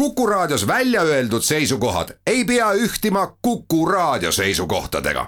Kuku 0.00 0.26
Raadios 0.26 0.66
välja 0.66 1.02
öeldud 1.02 1.42
seisukohad 1.42 2.08
ei 2.26 2.44
pea 2.44 2.72
ühtima 2.72 3.36
Kuku 3.42 3.86
Raadio 3.86 4.32
seisukohtadega. 4.32 5.26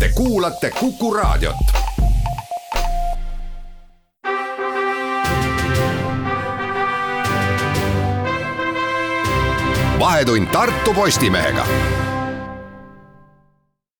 Te 0.00 0.10
kuulate 0.14 0.70
Kuku 0.70 1.14
Raadiot. 1.14 1.56
vahetund 9.98 10.46
Tartu 10.46 10.94
Postimehega. 10.94 11.66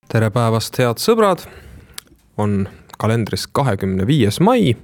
tere 0.08 0.30
päevast, 0.30 0.78
head 0.78 1.02
sõbrad. 1.02 1.48
on 2.38 2.68
kalendris 2.98 3.46
kahekümne 3.46 4.06
viies 4.06 4.40
mai. 4.40 4.76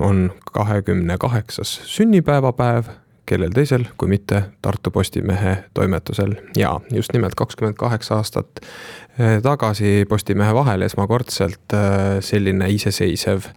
on 0.00 0.34
kahekümne 0.52 1.18
kaheksas 1.18 1.80
sünnipäevapäev 1.84 2.84
kellel 3.32 3.54
teisel, 3.54 3.86
kui 3.96 4.10
mitte 4.12 4.42
Tartu 4.62 4.92
Postimehe 4.92 5.56
toimetusel 5.74 6.34
ja 6.56 6.74
just 6.92 7.14
nimelt 7.16 7.36
kakskümmend 7.38 7.78
kaheksa 7.80 8.20
aastat 8.20 8.60
eh, 9.18 9.38
tagasi 9.42 10.02
Postimehe 10.08 10.54
vahel 10.54 10.84
esmakordselt 10.88 11.76
eh, 11.76 12.20
selline 12.24 12.68
iseseisev 12.72 13.48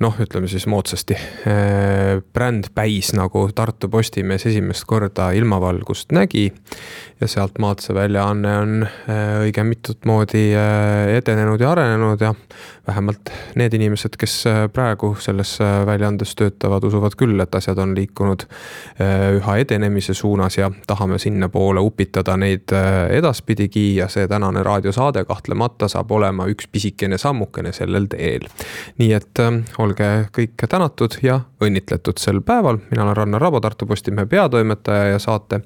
noh, 0.00 0.16
ütleme 0.20 0.48
siis 0.48 0.64
moodsasti 0.70 1.16
äh,, 1.16 2.22
brändpäis 2.32 3.12
nagu 3.16 3.46
Tartu 3.54 3.90
Postimees 3.92 4.46
esimest 4.48 4.86
korda 4.88 5.30
ilmavalgust 5.36 6.14
nägi. 6.16 6.48
Ja 7.20 7.28
sealtmaalt 7.28 7.82
see 7.84 7.94
väljaanne 7.94 8.52
on 8.58 8.74
äh, 8.84 9.40
õige 9.44 9.64
mitut 9.66 10.06
moodi 10.08 10.50
äh, 10.56 11.10
edenenud 11.18 11.60
ja 11.60 11.72
arenenud 11.74 12.20
ja 12.24 12.32
vähemalt 12.86 13.30
need 13.60 13.74
inimesed, 13.76 14.16
kes 14.20 14.36
äh, 14.48 14.60
praegu 14.72 15.12
selles 15.20 15.58
väljaandes 15.86 16.32
töötavad, 16.38 16.84
usuvad 16.88 17.16
küll, 17.20 17.36
et 17.42 17.54
asjad 17.54 17.78
on 17.82 17.92
liikunud 17.96 18.46
üha 19.00 19.56
edenemise 19.60 20.14
suunas 20.14 20.56
ja 20.58 20.70
tahame 20.86 21.18
sinnapoole 21.20 21.80
upitada 21.84 22.36
neid 22.40 22.72
edaspidigi 23.16 23.84
ja 23.96 24.08
see 24.12 24.28
tänane 24.28 24.62
raadiosaade 24.66 25.24
kahtlemata 25.28 25.88
saab 25.88 26.12
olema 26.16 26.46
üks 26.50 26.68
pisikene 26.72 27.18
sammukene 27.18 27.72
sellel 27.76 28.08
teel. 28.10 28.48
nii 28.98 29.12
et 29.16 29.42
olge 29.78 30.10
kõik 30.36 30.66
tänatud 30.68 31.18
ja 31.22 31.40
õnnitletud 31.60 32.20
sel 32.20 32.40
päeval, 32.44 32.80
mina 32.90 33.04
olen 33.04 33.16
Rannar 33.16 33.42
Rabo, 33.42 33.60
Tartu 33.60 33.86
Postimehe 33.86 34.26
peatoimetaja 34.26 35.14
ja 35.14 35.18
saate 35.18 35.60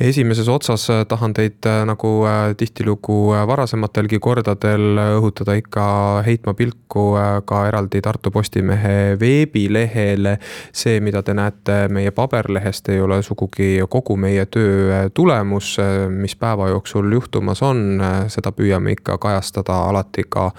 esimeses 0.00 0.48
otsas 0.48 0.86
tahan 1.08 1.32
teid 1.34 1.66
nagu 1.86 2.10
äh, 2.26 2.52
tihtilugu 2.56 3.32
varasematelgi 3.50 4.20
kordadel 4.22 4.98
õhutada 5.18 5.56
ikka 5.58 5.86
heitma 6.26 6.54
pilku 6.54 7.16
äh, 7.18 7.40
ka 7.46 7.64
eraldi 7.66 8.00
Tartu 8.02 8.30
Postimehe 8.30 9.16
veebilehele. 9.20 10.36
see, 10.72 11.00
mida 11.00 11.22
te 11.22 11.34
näete 11.34 11.88
meie 11.90 12.10
paberlehest, 12.14 12.88
ei 12.88 13.00
ole 13.00 13.22
sugugi 13.22 13.80
kogu 13.88 14.16
meie 14.16 14.46
töö 14.46 15.08
tulemus, 15.14 15.76
mis 16.08 16.36
päeva 16.36 16.68
jooksul 16.68 17.12
juhtumas 17.12 17.62
on, 17.62 17.98
seda 18.30 18.52
püüame 18.54 18.94
ikka 18.94 19.18
kajastada 19.18 19.80
alati 19.88 20.24
ka 20.28 20.50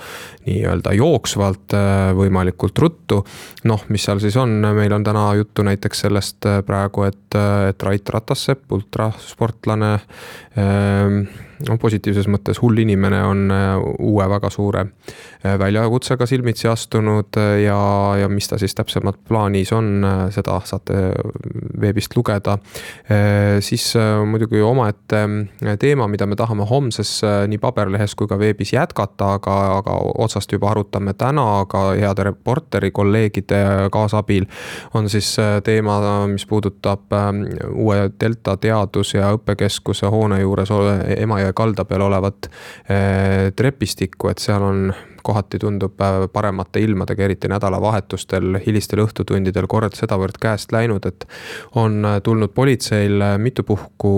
nii-öelda 0.47 0.93
jooksvalt, 0.97 1.77
võimalikult 2.17 2.77
ruttu. 2.79 3.23
noh, 3.63 3.83
mis 3.89 4.03
seal 4.03 4.19
siis 4.19 4.35
on, 4.37 4.59
meil 4.75 4.93
on 4.93 5.03
täna 5.03 5.29
juttu 5.39 5.63
näiteks 5.63 6.05
sellest 6.05 6.49
praegu, 6.65 7.03
et, 7.07 7.39
et 7.69 7.83
Rait 7.83 8.09
Ratassepp, 8.09 8.71
ultra 8.71 9.11
sportlane 9.29 9.93
ehm, 10.57 11.21
no 11.67 11.77
positiivses 11.81 12.27
mõttes 12.31 12.59
hull 12.63 12.79
inimene 12.79 13.19
on 13.25 13.51
äh, 13.51 13.73
uue 14.05 14.27
väga 14.31 14.49
suure 14.53 14.85
äh, 14.85 15.57
väljakutsega 15.59 16.27
silmitsi 16.29 16.69
astunud 16.71 17.39
äh, 17.39 17.55
ja, 17.65 17.79
ja 18.21 18.29
mis 18.31 18.47
ta 18.47 18.59
siis 18.61 18.75
täpsemalt 18.77 19.19
plaanis 19.27 19.73
on, 19.75 20.05
seda 20.33 20.59
saate 20.65 20.95
veebist 21.79 22.15
lugeda. 22.15 22.57
siis 23.59 23.93
muidugi 24.25 24.61
omaette 24.61 25.21
teema, 25.79 26.07
mida 26.07 26.25
me 26.27 26.35
tahame 26.35 26.65
homses 26.69 27.21
nii 27.47 27.57
paberlehes 27.61 28.15
kui 28.15 28.27
ka 28.27 28.37
veebis 28.39 28.73
jätkata, 28.73 29.33
aga, 29.39 29.55
aga 29.79 29.95
otsast 30.23 30.51
juba 30.51 30.71
arutame 30.71 31.13
täna 31.17 31.65
ka 31.69 31.83
heade 31.97 32.25
reporteri 32.29 32.91
kolleegide 32.91 33.61
kaasabil. 33.91 34.45
on 34.93 35.09
siis 35.09 35.35
teema, 35.63 35.99
mis 36.27 36.45
puudutab 36.45 37.15
uue 37.73 38.09
Delta 38.19 38.57
teadus- 38.57 39.13
ja 39.13 39.33
õppekeskuse 39.35 40.11
hoone 40.11 40.41
juures 40.41 40.69
Emajõe 41.17 41.48
kalda 41.53 41.85
peal 41.85 42.07
olevat 42.07 42.49
eh, 42.89 43.51
trepistikku, 43.55 44.29
et 44.31 44.43
seal 44.43 44.65
on 44.65 44.89
kohati 45.23 45.59
tundub 45.59 46.01
äh, 46.01 46.23
paremate 46.33 46.81
ilmadega, 46.83 47.23
eriti 47.27 47.49
nädalavahetustel, 47.51 48.59
hilistel 48.65 49.03
õhtutundidel 49.05 49.67
kord 49.69 49.97
sedavõrd 49.97 50.39
käest 50.41 50.73
läinud, 50.75 51.05
et 51.05 51.27
on 51.79 51.99
äh, 52.05 52.19
tulnud 52.23 52.53
politseil 52.55 53.23
mitu 53.37 53.63
puhku 53.67 54.13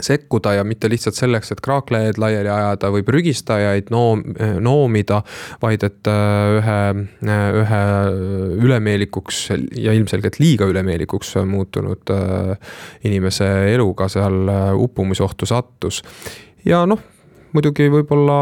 sekkuda 0.00 0.54
ja 0.58 0.64
mitte 0.66 0.88
lihtsalt 0.90 1.14
selleks, 1.14 1.52
et 1.52 1.62
kraaklejaid 1.64 2.18
laiali 2.18 2.50
ajada 2.50 2.90
või 2.94 3.04
prügistajaid 3.06 3.92
noom-, 3.94 4.24
noomida, 4.64 5.22
vaid 5.62 5.86
et 5.86 6.10
ühe, 6.10 6.78
ühe 7.62 7.82
ülemeelikuks 8.64 9.40
ja 9.78 9.94
ilmselgelt 9.94 10.40
liiga 10.42 10.68
ülemeelikuks 10.70 11.36
muutunud 11.46 12.14
inimese 13.04 13.50
eluga 13.74 14.08
seal 14.12 14.50
uppumisohtu 14.74 15.46
sattus. 15.46 16.02
ja 16.64 16.84
noh, 16.86 17.13
muidugi 17.54 17.88
võib-olla 17.92 18.36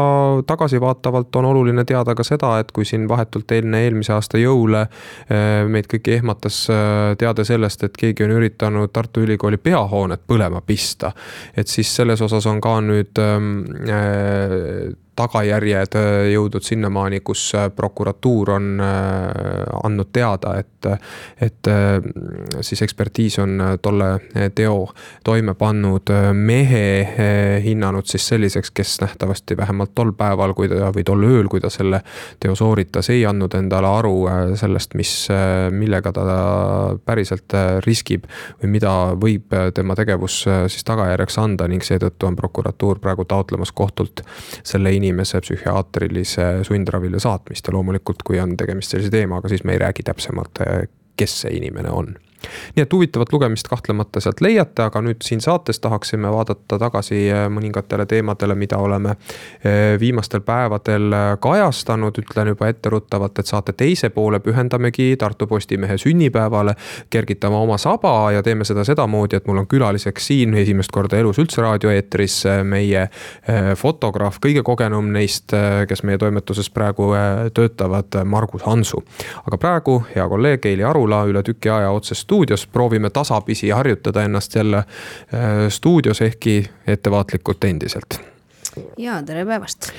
tagasivaatavalt 0.47 1.35
on 1.39 1.45
oluline 1.51 1.85
teada 1.85 2.15
ka 2.17 2.25
seda, 2.27 2.55
et 2.61 2.71
kui 2.75 2.85
siin 2.87 3.07
vahetult 3.09 3.51
enne 3.55 3.83
eelmise 3.85 4.13
aasta 4.15 4.41
jõule 4.41 4.85
eh, 4.85 5.63
meid 5.69 5.89
kõiki 5.91 6.17
ehmatas 6.17 6.63
eh, 6.73 7.13
teade 7.19 7.45
sellest, 7.47 7.85
et 7.87 7.97
keegi 7.99 8.25
on 8.25 8.35
üritanud 8.39 8.93
Tartu 8.93 9.23
Ülikooli 9.23 9.61
peahoonet 9.61 10.25
põlema 10.27 10.61
pista. 10.65 11.13
et 11.57 11.67
siis 11.67 11.95
selles 11.95 12.21
osas 12.21 12.45
on 12.49 12.61
ka 12.61 12.79
nüüd 12.81 13.21
äh, 13.21 13.39
tagajärjed 15.15 15.95
äh, 15.95 16.09
jõudnud 16.33 16.65
sinnamaani, 16.65 17.19
kus 17.25 17.45
äh, 17.55 17.67
prokuratuur 17.75 18.53
on 18.55 18.69
äh, 18.81 18.89
andnud 19.83 20.09
teada, 20.13 20.55
et, 20.59 20.69
et 21.41 21.69
siis 22.61 22.81
ekspertiis 22.83 23.37
on 23.39 23.61
tolle 23.81 24.07
teo 24.55 24.89
toime 25.23 25.53
pannud 25.55 26.09
mehe 26.35 27.61
hinnanud 27.63 28.07
siis 28.09 28.25
selliseks, 28.33 28.71
kes 28.75 28.97
nähtavasti 29.01 29.57
vähemalt 29.57 29.93
tol 29.95 30.11
päeval, 30.17 30.53
kui 30.57 30.67
ta 30.69 30.91
või 30.93 31.05
tol 31.07 31.23
ööl, 31.23 31.47
kui 31.51 31.61
ta 31.63 31.71
selle 31.71 32.01
teo 32.43 32.55
sooritas, 32.59 33.09
ei 33.13 33.23
andnud 33.29 33.55
endale 33.55 33.87
aru 33.87 34.13
sellest, 34.59 34.97
mis, 34.99 35.13
millega 35.71 36.11
ta 36.15 36.25
päriselt 37.05 37.55
riskib 37.85 38.27
või 38.61 38.73
mida 38.75 38.93
võib 39.19 39.55
tema 39.75 39.95
tegevus 39.95 40.41
siis 40.43 40.83
tagajärjeks 40.87 41.39
anda 41.41 41.69
ning 41.71 41.85
seetõttu 41.85 42.27
on 42.27 42.35
prokuratuur 42.39 42.99
praegu 43.03 43.25
taotlemas 43.29 43.71
kohtult 43.71 44.25
selle 44.63 44.91
inimese 44.91 45.02
inimese 45.03 45.41
psühhiaatrilise 45.43 46.49
sundravile 46.67 47.19
saatmist 47.19 47.67
ja 47.67 47.75
loomulikult, 47.75 48.23
kui 48.25 48.39
on 48.41 48.57
tegemist 48.57 48.95
sellise 48.95 49.11
teemaga, 49.13 49.51
siis 49.51 49.65
me 49.67 49.75
ei 49.75 49.83
räägi 49.83 50.07
täpsemalt, 50.07 50.63
kes 51.19 51.41
see 51.43 51.57
inimene 51.59 51.91
on 51.93 52.15
nii 52.75 52.83
et 52.83 52.93
huvitavat 52.93 53.33
lugemist 53.33 53.67
kahtlemata 53.67 54.19
sealt 54.19 54.41
leiate, 54.41 54.83
aga 54.83 55.01
nüüd 55.01 55.21
siin 55.23 55.41
saates 55.41 55.79
tahaksime 55.83 56.31
vaadata 56.31 56.79
tagasi 56.79 57.19
äh, 57.31 57.45
mõningatele 57.53 58.05
teemadele, 58.09 58.55
mida 58.55 58.77
oleme 58.81 59.15
äh, 59.15 59.99
viimastel 59.99 60.41
päevadel 60.45 61.13
äh, 61.13 61.25
kajastanud. 61.39 62.17
ütlen 62.23 62.47
juba 62.47 62.67
etteruttavalt, 62.67 63.39
et 63.39 63.49
saate 63.49 63.73
teise 63.73 64.09
poole 64.09 64.39
pühendamegi 64.39 65.15
Tartu 65.17 65.47
Postimehe 65.47 65.97
sünnipäevale. 65.97 66.75
kergitame 67.09 67.55
oma 67.55 67.77
saba 67.77 68.31
ja 68.31 68.43
teeme 68.43 68.65
seda 68.65 68.83
sedamoodi, 68.83 69.35
et 69.35 69.47
mul 69.47 69.57
on 69.57 69.67
külaliseks 69.67 70.27
siin 70.27 70.53
esimest 70.53 70.91
korda 70.91 71.17
elus 71.17 71.39
üldse 71.39 71.61
raadioeetris 71.61 72.43
meie 72.63 73.07
fotograaf, 73.77 74.37
kõige 74.45 74.63
kogenum 74.63 75.11
neist, 75.13 75.53
kes 75.87 76.03
meie 76.03 76.17
toimetuses 76.17 76.69
praegu 76.69 77.11
töötavad, 77.53 78.17
Margus 78.25 78.63
Hansu. 78.65 79.03
aga 79.45 79.57
praegu 79.57 80.03
hea 80.15 80.27
kolleeg 80.29 80.65
Eili 80.65 80.83
Arula 80.83 81.23
üle 81.29 81.43
tüki 81.43 81.69
aja 81.69 81.91
otsest 81.91 82.27
stuudios, 82.33 82.67
proovime 82.67 83.09
tasapisi 83.09 83.69
harjutada 83.69 84.23
ennast 84.23 84.55
jälle 84.55 84.77
äh, 84.77 84.85
stuudios, 85.69 86.21
ehkki 86.21 86.69
ettevaatlikult 86.87 87.63
endiselt. 87.63 88.19
ja 88.97 89.21
tere 89.23 89.45
päevast 89.45 89.91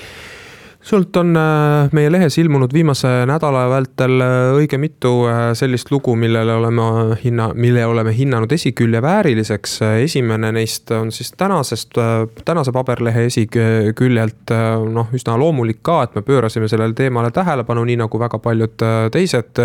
sult 0.85 1.17
on 1.17 1.33
äh, 1.37 1.89
meie 1.97 2.11
lehes 2.13 2.37
ilmunud 2.37 2.73
viimase 2.73 3.09
nädala 3.25 3.63
vältel 3.71 4.21
äh, 4.21 4.33
õige 4.53 4.77
mitu 4.81 5.13
äh, 5.29 5.47
sellist 5.57 5.89
lugu, 5.91 6.13
millele 6.19 6.53
oleme 6.59 6.85
hinna, 7.23 7.49
mille 7.57 7.85
oleme 7.89 8.13
hinnanud 8.13 8.51
esikülje 8.53 9.01
vääriliseks. 9.01 9.79
esimene 10.03 10.51
neist 10.55 10.91
on 10.91 11.11
siis 11.11 11.31
tänasest, 11.37 11.97
tänase 12.45 12.71
paberlehe 12.75 13.25
esiküljelt 13.31 14.53
noh, 14.93 15.09
üsna 15.13 15.37
loomulik 15.39 15.81
ka, 15.81 16.03
et 16.05 16.15
me 16.15 16.21
pöörasime 16.25 16.69
sellele 16.69 16.93
teemale 16.93 17.31
tähelepanu, 17.33 17.83
nii 17.89 17.97
nagu 18.03 18.19
väga 18.19 18.39
paljud 18.39 18.85
teised 19.11 19.61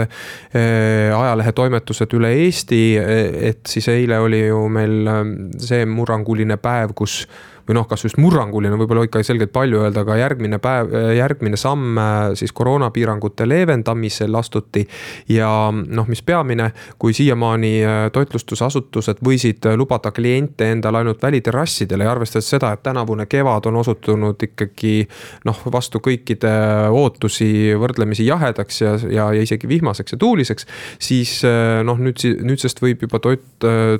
ajalehetoimetused 0.55 2.17
üle 2.17 2.33
Eesti. 2.47 2.83
et 3.51 3.61
siis 3.69 3.89
eile 3.93 4.19
oli 4.19 4.47
ju 4.47 4.67
meil 4.73 5.09
see 5.61 5.85
murranguline 5.87 6.57
päev, 6.63 6.95
kus 6.97 7.27
või 7.71 7.79
noh, 7.79 7.87
kas 7.87 8.03
just 8.05 8.19
murranguline, 8.19 8.75
võib-olla 8.81 9.07
ikka 9.07 9.23
selgelt 9.23 9.53
palju 9.55 9.85
öelda, 9.85 10.03
aga 10.03 10.17
järgmine 10.19 10.59
päev, 10.63 10.91
järgmine 11.15 11.59
samm 11.61 11.99
siis 12.39 12.53
koroonapiirangute 12.57 13.47
leevendamisel 13.47 14.35
astuti. 14.35 14.83
ja 15.29 15.49
noh, 15.71 16.09
mis 16.11 16.23
peamine, 16.27 16.71
kui 16.99 17.15
siiamaani 17.15 17.73
toitlustusasutused 18.13 19.23
võisid 19.25 19.69
lubada 19.79 20.11
kliente 20.11 20.73
endale 20.75 21.05
ainult 21.05 21.23
väliterrassidele 21.23 22.05
ja 22.05 22.11
arvestades 22.11 22.51
seda, 22.51 22.73
et 22.75 22.83
tänavune 22.83 23.27
kevad 23.31 23.69
on 23.71 23.79
osutunud 23.85 24.43
ikkagi 24.51 25.07
noh, 25.47 25.63
vastu 25.73 26.03
kõikide 26.03 26.51
ootusi 26.91 27.71
võrdlemisi 27.79 28.27
jahedaks 28.27 28.83
ja, 28.83 28.97
ja, 29.07 29.31
ja 29.37 29.47
isegi 29.47 29.69
vihmaseks 29.71 30.17
ja 30.17 30.19
tuuliseks. 30.19 30.67
siis 30.99 31.39
noh, 31.87 32.03
nüüd, 32.03 32.19
nüüdsest 32.43 32.83
võib 32.83 33.07
juba 33.07 33.23
toit, 33.23 33.47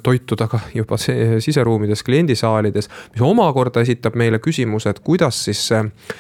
toituda 0.03 0.51
ka 0.51 0.65
juba 0.75 0.99
siseruumides, 0.99 2.03
kliendisaalides, 2.03 2.91
mis 3.15 3.23
omakorda 3.25 3.60
esitab 3.83 4.17
meile 4.19 4.41
küsimuse, 4.43 4.91
et 4.91 5.01
kuidas 5.05 5.45
siis 5.45 5.61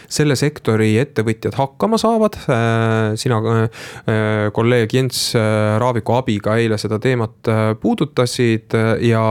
selle 0.08 0.36
sektori 0.36 0.92
ettevõtjad 1.00 1.56
hakkama 1.58 1.98
saavad. 1.98 2.36
sina, 3.16 3.40
kolleeg 4.52 4.94
Jens 4.94 5.34
Raaviku 5.80 6.16
abiga 6.18 6.56
eile 6.60 6.78
seda 6.78 6.98
teemat 7.02 7.50
puudutasid 7.80 8.76
ja 9.06 9.24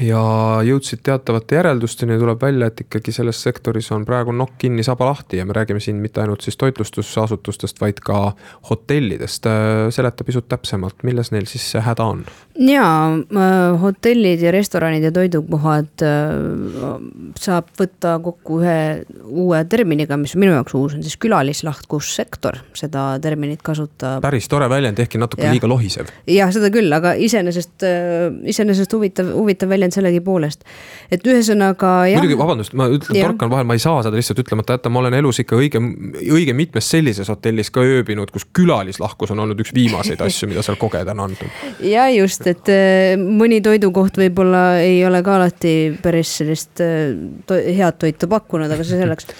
ja 0.00 0.22
jõudsid 0.66 1.02
teatavate 1.06 1.58
järeldusteni, 1.58 2.18
tuleb 2.20 2.42
välja, 2.42 2.68
et 2.68 2.82
ikkagi 2.84 3.12
selles 3.14 3.40
sektoris 3.42 3.90
on 3.94 4.04
praegu 4.08 4.34
nokk 4.36 4.58
kinni, 4.62 4.84
saba 4.86 5.08
lahti 5.08 5.40
ja 5.40 5.46
me 5.48 5.56
räägime 5.56 5.80
siin 5.82 5.96
mitte 6.02 6.22
ainult 6.22 6.44
siis 6.44 6.56
toitlustusasutustest, 6.60 7.80
vaid 7.80 8.02
ka 8.04 8.32
hotellidest. 8.70 9.46
seleta 9.94 10.24
pisut 10.24 10.48
täpsemalt, 10.48 11.02
milles 11.02 11.32
neil 11.32 11.46
siis 11.50 11.70
see 11.72 11.82
häda 11.82 12.04
on? 12.04 12.24
jaa, 12.58 13.14
äh, 13.14 13.80
hotellid 13.80 14.42
ja 14.42 14.52
restoranid 14.54 15.04
ja 15.06 15.12
toidukohad 15.14 16.04
äh, 16.04 16.98
saab 17.38 17.70
võtta 17.78 18.16
kokku 18.22 18.60
ühe 18.62 18.78
uue 19.24 19.62
terminiga, 19.70 20.18
mis 20.20 20.34
minu 20.38 20.54
jaoks 20.56 20.74
uus 20.78 20.96
on 20.98 21.04
siis 21.06 21.16
külalislahkussektor, 21.22 22.60
seda 22.78 23.10
terminit 23.22 23.62
kasutab. 23.66 24.22
päris 24.24 24.48
tore 24.50 24.68
väljend, 24.70 24.98
ehkki 24.98 25.20
natuke 25.22 25.46
ja. 25.46 25.52
liiga 25.54 25.70
lohisev. 25.70 26.10
jah, 26.28 26.52
seda 26.54 26.70
küll, 26.74 26.92
aga 26.94 27.14
iseenesest, 27.14 27.86
äh, 27.86 28.26
iseenesest 28.50 28.96
huvitav, 28.96 29.30
huvitav 29.36 29.70
väljend 29.70 29.77
sellegipoolest. 29.94 30.64
et 31.10 31.24
ühesõnaga 31.26 31.92
jah. 32.10 32.20
muidugi, 32.20 32.38
vabandust, 32.38 32.74
ma 32.78 32.88
ütlen, 32.92 33.20
torkan 33.22 33.52
vahel, 33.52 33.66
ma 33.68 33.76
ei 33.78 33.82
saa 33.82 34.02
seda 34.06 34.18
lihtsalt 34.18 34.42
ütlemata 34.42 34.76
jätta, 34.76 34.92
ma 34.92 35.02
olen 35.02 35.16
elus 35.20 35.40
ikka 35.42 35.58
õige, 35.58 35.82
õige 36.26 36.54
mitmes 36.56 36.90
sellises 36.90 37.30
hotellis 37.32 37.70
ka 37.74 37.84
ööbinud, 37.86 38.32
kus 38.34 38.46
külalislahkus 38.56 39.32
on 39.34 39.44
olnud 39.44 39.62
üks 39.64 39.74
viimaseid 39.76 40.22
asju, 40.24 40.50
mida 40.50 40.64
seal 40.66 40.78
kogeda 40.80 41.14
on 41.16 41.26
andnud. 41.28 41.62
ja 41.94 42.08
just 42.12 42.46
et 42.50 42.72
äh, 42.72 43.14
mõni 43.18 43.60
toidukoht 43.64 44.18
võib-olla 44.20 44.64
ei 44.82 45.00
ole 45.06 45.22
ka 45.26 45.38
alati 45.38 45.74
päris 46.02 46.38
sellist 46.40 46.82
äh, 46.84 47.14
to 47.46 47.58
head 47.58 48.00
toitu 48.00 48.30
pakkunud, 48.30 48.70
aga 48.70 48.86
see 48.86 49.00
selleks. 49.00 49.30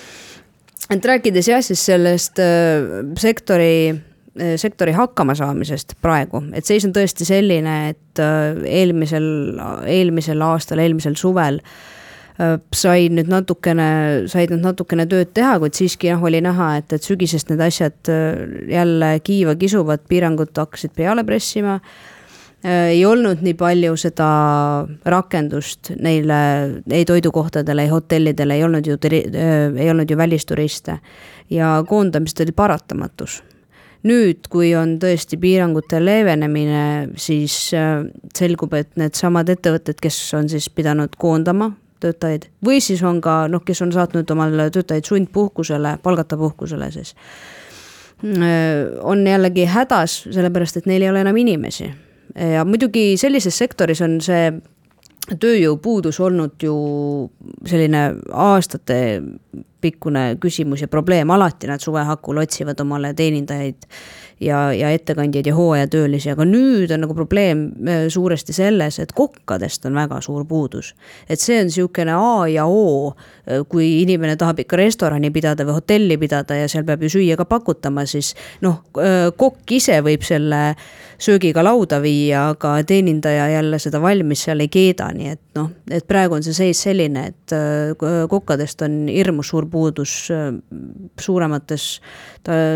et 0.88 1.10
rääkides 1.12 1.50
jah, 1.50 1.64
siis 1.64 1.82
sellest 1.90 2.40
äh, 2.42 3.02
sektori 3.20 4.07
sektori 4.60 4.94
hakkamasaamisest 4.96 5.96
praegu, 6.04 6.42
et 6.56 6.66
seis 6.68 6.86
on 6.88 6.94
tõesti 6.96 7.26
selline, 7.28 7.76
et 7.92 8.22
eelmisel, 8.22 9.30
eelmisel 9.86 10.42
aastal, 10.48 10.82
eelmisel 10.82 11.16
suvel 11.18 11.62
said 12.38 13.14
nüüd 13.16 13.26
natukene, 13.32 13.88
said 14.30 14.52
nüüd 14.52 14.62
natukene 14.62 15.08
tööd 15.10 15.32
teha, 15.34 15.56
kuid 15.58 15.74
siiski 15.74 16.12
jah, 16.12 16.22
oli 16.22 16.38
näha, 16.44 16.76
et, 16.78 16.92
et 16.94 17.02
sügisest 17.02 17.50
need 17.50 17.64
asjad 17.66 18.10
jälle 18.70 19.10
kiiva 19.26 19.56
kisuvad, 19.58 20.04
piirangud 20.06 20.54
hakkasid 20.54 20.94
peale 20.94 21.26
pressima 21.26 21.80
ei 22.64 23.04
olnud 23.06 23.42
nii 23.42 23.54
palju 23.58 23.94
seda 24.00 24.28
rakendust 25.06 25.92
neile 26.02 26.38
ei 26.90 27.04
toidukohtadele, 27.06 27.86
ei 27.86 27.92
hotellidele, 27.92 28.56
ei 28.58 28.64
olnud 28.66 28.86
ju, 28.86 28.98
ei 29.08 29.90
olnud 29.90 30.10
ju 30.10 30.16
välisturiste. 30.16 30.98
ja 31.50 31.84
koondamised 31.88 32.40
oli 32.40 32.52
paratamatus. 32.52 33.42
Nüüd, 34.06 34.46
kui 34.50 34.70
on 34.78 34.96
tõesti 35.02 35.38
piirangute 35.40 36.00
leevenemine, 36.04 36.84
siis 37.18 37.56
äh, 37.76 38.04
selgub, 38.36 38.74
et 38.78 38.94
needsamad 39.00 39.50
ettevõtted, 39.50 39.98
kes 40.02 40.18
on 40.38 40.50
siis 40.50 40.70
pidanud 40.70 41.16
koondama 41.18 41.72
töötajaid 41.98 42.46
või 42.64 42.78
siis 42.84 43.02
on 43.02 43.18
ka 43.22 43.46
noh, 43.50 43.64
kes 43.66 43.82
on 43.82 43.92
saatnud 43.94 44.30
omale 44.30 44.68
töötajaid 44.74 45.08
sundpuhkusele, 45.08 45.96
palgata 46.02 46.38
puhkusele 46.38 46.90
siis. 46.94 47.14
on 49.02 49.26
jällegi 49.26 49.64
hädas, 49.66 50.24
sellepärast 50.30 50.76
et 50.76 50.86
neil 50.86 51.02
ei 51.02 51.10
ole 51.10 51.20
enam 51.26 51.36
inimesi 51.36 51.90
ja 52.34 52.64
muidugi 52.64 53.16
sellises 53.16 53.58
sektoris 53.58 54.02
on 54.04 54.20
see 54.20 54.52
tööjõupuudus 55.36 56.20
olnud 56.24 56.62
ju 56.62 56.74
selline 57.68 58.02
aastatepikkune 58.32 60.24
küsimus 60.40 60.80
ja 60.84 60.88
probleem, 60.88 61.30
alati. 61.30 61.68
Nad 61.68 61.84
suve 61.84 62.04
hakul 62.08 62.40
otsivad 62.44 62.80
omale 62.80 63.14
teenindajaid 63.18 63.86
ja, 64.40 64.72
ja 64.72 64.90
ettekandjaid 64.90 65.46
ja 65.46 65.54
hooajatöölisi, 65.54 66.30
aga 66.32 66.46
nüüd 66.48 66.92
on 66.94 67.02
nagu 67.04 67.14
probleem 67.16 67.64
äh, 67.86 68.06
suuresti 68.12 68.54
selles, 68.56 68.98
et 69.02 69.12
kokkadest 69.16 69.86
on 69.88 69.98
väga 69.98 70.20
suur 70.24 70.44
puudus. 70.48 70.94
et 71.28 71.40
see 71.40 71.60
on 71.60 71.68
niisugune 71.68 72.14
A 72.14 72.46
ja 72.48 72.66
O, 72.66 73.14
äh, 73.48 73.64
kui 73.68 74.02
inimene 74.02 74.36
tahab 74.36 74.62
ikka 74.62 74.78
restorani 74.78 75.30
pidada 75.34 75.66
või 75.66 75.78
hotelli 75.80 76.18
pidada 76.18 76.56
ja 76.56 76.68
seal 76.68 76.86
peab 76.86 77.02
ju 77.02 77.12
süüa 77.18 77.36
ka 77.36 77.44
pakutama, 77.44 78.06
siis 78.06 78.34
noh, 78.62 78.82
äh, 78.98 79.28
kokk 79.36 79.76
ise 79.78 80.00
võib 80.04 80.22
selle 80.26 80.62
söögiga 81.18 81.64
lauda 81.64 81.98
viia, 82.02 82.48
aga 82.52 82.76
teenindaja 82.86 83.48
jälle 83.50 83.78
seda 83.82 84.00
valmis 84.00 84.44
seal 84.46 84.62
ei 84.62 84.70
keeda, 84.70 85.10
nii 85.14 85.32
et 85.34 85.42
noh, 85.58 85.72
et 85.90 86.06
praegu 86.06 86.38
on 86.38 86.46
see 86.46 86.54
seis 86.54 86.78
selline, 86.86 87.24
et 87.32 87.54
kokkadest 88.30 88.84
on 88.86 89.00
hirmus 89.10 89.50
suur 89.50 89.66
puudus 89.66 90.12
suuremates 91.18 91.88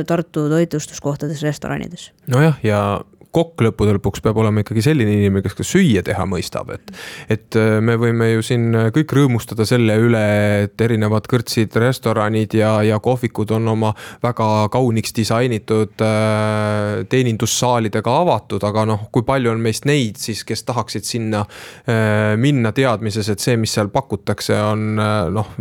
Tartu 0.07 0.49
toitlustuskohtades 0.51 1.43
restoranides. 1.53 2.11
nojah, 2.27 2.57
ja 2.65 3.05
kokk 3.33 3.65
lõppude 3.67 3.97
lõpuks 3.97 4.23
peab 4.25 4.39
olema 4.43 4.63
ikkagi 4.63 4.85
selline 4.85 5.17
inimene, 5.17 5.45
kes 5.45 5.57
ka 5.59 5.67
süüa 5.67 6.05
teha 6.07 6.27
mõistab, 6.29 6.73
et. 6.75 6.93
et 7.33 7.59
äh, 7.59 7.79
me 7.85 7.97
võime 8.01 8.33
ju 8.35 8.45
siin 8.47 8.71
kõik 8.95 9.15
rõõmustada 9.17 9.67
selle 9.69 9.97
üle, 10.01 10.25
et 10.67 10.85
erinevad 10.85 11.27
kõrtsid, 11.31 11.75
restoranid 11.81 12.55
ja, 12.59 12.75
ja 12.87 12.99
kohvikud 13.03 13.55
on 13.57 13.69
oma 13.75 13.93
väga 14.23 14.49
kauniks 14.73 15.15
disainitud 15.17 16.05
äh, 16.05 17.03
teenindussaalidega 17.09 18.17
avatud, 18.23 18.63
aga 18.69 18.87
noh, 18.89 19.07
kui 19.15 19.25
palju 19.27 19.53
on 19.53 19.63
meist 19.65 19.87
neid 19.89 20.21
siis, 20.21 20.45
kes 20.49 20.65
tahaksid 20.69 21.07
sinna 21.07 21.45
äh, 21.45 22.35
minna 22.41 22.73
teadmises, 22.77 23.29
et 23.33 23.43
see, 23.43 23.57
mis 23.61 23.73
seal 23.75 23.91
pakutakse, 23.93 24.57
on 24.73 25.01
äh, 25.01 25.31
noh. 25.33 25.53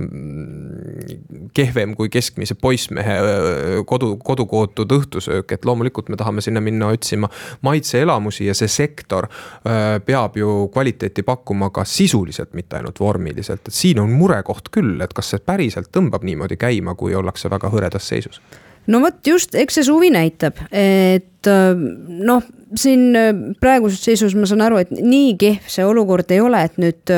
kehvem 1.55 1.95
kui 1.97 2.11
keskmise 2.13 2.55
poissmehe 2.59 3.17
äh, 3.17 3.77
kodu, 3.87 4.13
kodukootud 4.23 4.91
õhtusöök, 4.97 5.55
et 5.55 5.65
loomulikult 5.67 6.11
me 6.11 6.19
tahame 6.19 6.43
sinna 6.43 6.63
minna 6.63 6.91
otsima 6.91 7.29
maitseelamusi 7.61 8.45
ja 8.45 8.55
see 8.57 8.69
sektor 8.71 9.27
äh, 9.27 9.99
peab 10.05 10.37
ju 10.37 10.67
kvaliteeti 10.73 11.23
pakkuma 11.23 11.69
ka 11.69 11.85
sisuliselt, 11.85 12.53
mitte 12.57 12.79
ainult 12.79 12.99
vormiliselt, 12.99 13.67
et 13.67 13.75
siin 13.75 13.99
on 14.01 14.11
murekoht 14.15 14.71
küll, 14.71 14.97
et 15.01 15.13
kas 15.13 15.33
see 15.33 15.43
päriselt 15.45 15.91
tõmbab 15.95 16.25
niimoodi 16.27 16.57
käima, 16.61 16.95
kui 16.95 17.15
ollakse 17.15 17.49
väga 17.51 17.71
hõredas 17.73 18.07
seisus. 18.07 18.41
No 18.89 19.01
vot 19.03 19.27
just, 19.27 19.53
eks 19.55 19.77
see 19.77 19.85
suvi 19.85 20.09
näitab, 20.13 20.57
et 20.71 21.49
äh, 21.49 21.83
noh, 22.31 22.47
siin 22.75 23.11
äh, 23.17 23.29
praeguses 23.61 24.01
seisus 24.03 24.35
ma 24.35 24.49
saan 24.49 24.65
aru, 24.65 24.81
et 24.81 24.95
nii 24.97 25.35
kehv 25.41 25.69
see 25.69 25.85
olukord 25.85 26.31
ei 26.33 26.41
ole, 26.41 26.65
et 26.65 26.81
nüüd 26.81 27.15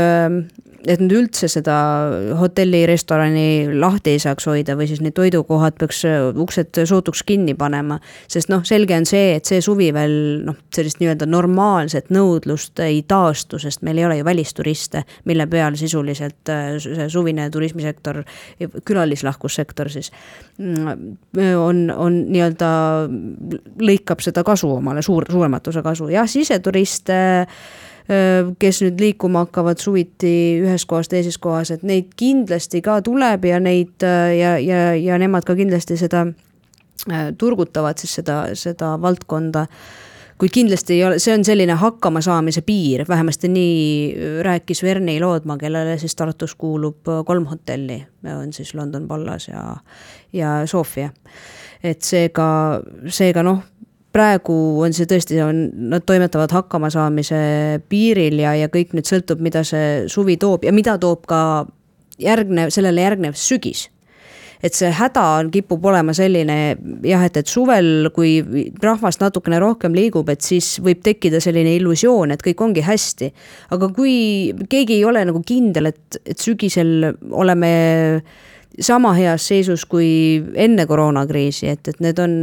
et 0.88 1.00
nad 1.00 1.14
üldse 1.16 1.48
seda 1.52 1.76
hotelli, 2.40 2.84
restorani 2.90 3.46
lahti 3.80 4.16
ei 4.16 4.22
saaks 4.22 4.48
hoida 4.50 4.76
või 4.80 4.88
siis 4.90 5.02
need 5.04 5.16
toidukohad 5.18 5.78
peaks 5.80 6.04
äh, 6.10 6.30
uksed 6.44 6.82
sootuks 6.90 7.24
kinni 7.28 7.56
panema. 7.58 8.00
sest 8.28 8.52
noh, 8.52 8.64
selge 8.68 8.98
on 8.98 9.08
see, 9.08 9.36
et 9.38 9.48
see 9.48 9.62
suvi 9.64 9.92
veel 9.96 10.16
noh, 10.48 10.58
sellist 10.76 11.00
nii-öelda 11.02 11.28
normaalset 11.30 12.12
nõudlust 12.14 12.80
ei 12.84 13.02
taastu, 13.08 13.60
sest 13.62 13.84
meil 13.88 14.02
ei 14.02 14.08
ole 14.08 14.20
ju 14.20 14.28
välisturiste, 14.28 15.04
mille 15.30 15.48
peal 15.52 15.78
sisuliselt 15.80 16.52
äh, 16.52 16.76
see 16.84 17.08
suvine 17.12 17.50
turismisektor, 17.54 18.24
külalislahkussektor 18.86 19.92
siis 19.94 20.12
mm, 20.58 21.56
on, 21.60 21.86
on 21.96 22.20
nii-öelda 22.34 22.74
lõikab 23.84 24.24
seda 24.24 24.44
kasu 24.48 24.76
omale, 24.78 25.04
suur, 25.06 25.28
suuremat 25.32 25.72
osa 25.72 25.86
kasu, 25.86 26.10
jah, 26.12 26.28
siseturiste 26.30 27.24
kes 28.60 28.82
nüüd 28.84 29.00
liikuma 29.00 29.46
hakkavad 29.46 29.80
suviti 29.80 30.34
ühest 30.60 30.88
kohast 30.90 31.14
teises 31.14 31.38
kohas, 31.40 31.72
et 31.72 31.84
neid 31.88 32.10
kindlasti 32.20 32.82
ka 32.84 32.98
tuleb 33.06 33.46
ja 33.48 33.62
neid 33.64 34.04
ja, 34.04 34.58
ja, 34.60 34.82
ja 35.00 35.20
nemad 35.22 35.48
ka 35.48 35.56
kindlasti 35.56 35.96
seda 36.00 36.26
turgutavad 37.40 38.00
siis 38.00 38.20
seda, 38.20 38.42
seda 38.60 38.96
valdkonda 39.02 39.68
kuid 40.38 40.52
kindlasti 40.52 40.98
ei 40.98 41.04
ole, 41.08 41.20
see 41.24 41.34
on 41.36 41.46
selline 41.46 41.76
hakkamasaamise 41.80 42.64
piir, 42.68 43.06
vähemasti 43.08 43.48
nii 43.48 44.16
rääkis 44.44 44.84
Verni 44.84 45.20
Loodma, 45.22 45.58
kellele 45.58 45.98
siis 46.02 46.16
Tartus 46.20 46.56
kuulub 46.60 47.08
kolm 47.26 47.46
hotelli, 47.48 48.02
on 48.36 48.54
siis 48.54 48.74
London 48.76 49.08
Pallas 49.08 49.48
ja, 49.48 49.78
ja 50.34 50.62
Sofia. 50.66 51.10
et 51.84 52.02
seega, 52.02 52.82
seega 53.08 53.44
noh, 53.44 53.64
praegu 54.14 54.56
on 54.86 54.94
see 54.96 55.08
tõesti, 55.10 55.40
on, 55.44 55.66
nad 55.92 56.06
toimetavad 56.06 56.52
hakkamasaamise 56.54 57.40
piiril 57.90 58.44
ja, 58.44 58.54
ja 58.62 58.70
kõik 58.74 58.94
nüüd 58.94 59.10
sõltub, 59.10 59.42
mida 59.44 59.64
see 59.68 60.06
suvi 60.12 60.38
toob 60.42 60.68
ja 60.68 60.74
mida 60.76 61.00
toob 61.02 61.26
ka 61.30 61.42
järgnev, 62.22 62.70
sellele 62.74 63.08
järgnev 63.08 63.38
sügis 63.40 63.88
et 64.64 64.76
see 64.78 64.92
häda 64.96 65.24
on, 65.42 65.50
kipub 65.52 65.84
olema 65.92 66.14
selline 66.16 66.58
jah, 67.04 67.26
et, 67.28 67.36
et 67.42 67.50
suvel, 67.50 68.08
kui 68.16 68.38
rahvast 68.84 69.20
natukene 69.24 69.60
rohkem 69.60 69.96
liigub, 69.96 70.30
et 70.32 70.46
siis 70.46 70.78
võib 70.84 71.02
tekkida 71.04 71.42
selline 71.44 71.76
illusioon, 71.76 72.32
et 72.32 72.46
kõik 72.46 72.64
ongi 72.64 72.86
hästi. 72.86 73.30
aga 73.76 73.92
kui 73.96 74.16
keegi 74.72 75.02
ei 75.02 75.06
ole 75.08 75.26
nagu 75.28 75.44
kindel, 75.44 75.92
et, 75.92 76.22
et 76.24 76.40
sügisel 76.40 77.12
oleme 77.32 77.74
sama 78.80 79.14
heas 79.14 79.48
seisus 79.48 79.86
kui 79.86 80.42
enne 80.56 80.86
koroonakriisi, 80.90 81.68
et, 81.70 81.88
et 81.88 82.00
need 82.02 82.20
on 82.22 82.34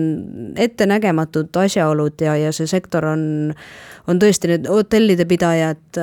ettenägematud 0.58 1.56
asjaolud 1.64 2.22
ja, 2.22 2.36
ja 2.38 2.52
see 2.54 2.68
sektor 2.70 3.04
on, 3.10 3.22
on 4.08 4.20
tõesti 4.22 4.52
need 4.52 4.68
hotellide 4.70 5.26
pidajad, 5.30 6.00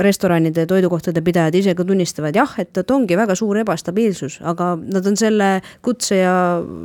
restoranide, 0.00 0.64
toidukohtade 0.70 1.22
pidajad 1.24 1.58
ise 1.60 1.74
ka 1.76 1.84
tunnistavad 1.84 2.36
jah, 2.36 2.54
et, 2.60 2.72
et 2.80 2.94
ongi 2.94 3.18
väga 3.18 3.36
suur 3.38 3.60
ebastabiilsus, 3.60 4.40
aga 4.48 4.74
nad 4.80 5.06
on 5.06 5.18
selle 5.20 5.50
kutse 5.84 6.22
ja, 6.22 6.36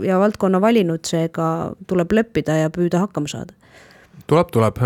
ja 0.03 0.19
valdkonna 0.19 0.61
valinud, 0.63 1.05
seega 1.07 1.47
tuleb 1.87 2.15
leppida 2.19 2.63
ja 2.65 2.73
püüda 2.73 3.05
hakkama 3.05 3.31
saada. 3.31 3.55
Tuleb, 4.27 4.51
tuleb, 4.55 4.77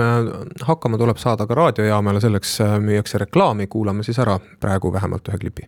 hakkama 0.65 0.97
tuleb 0.97 1.17
saada 1.21 1.45
ka 1.49 1.57
raadiojaamale, 1.57 2.21
selleks 2.23 2.57
müüakse 2.81 3.21
reklaami, 3.21 3.67
kuulame 3.69 4.05
siis 4.05 4.17
ära 4.23 4.39
praegu 4.61 4.93
vähemalt 4.93 5.29
ühe 5.29 5.41
klipi 5.41 5.67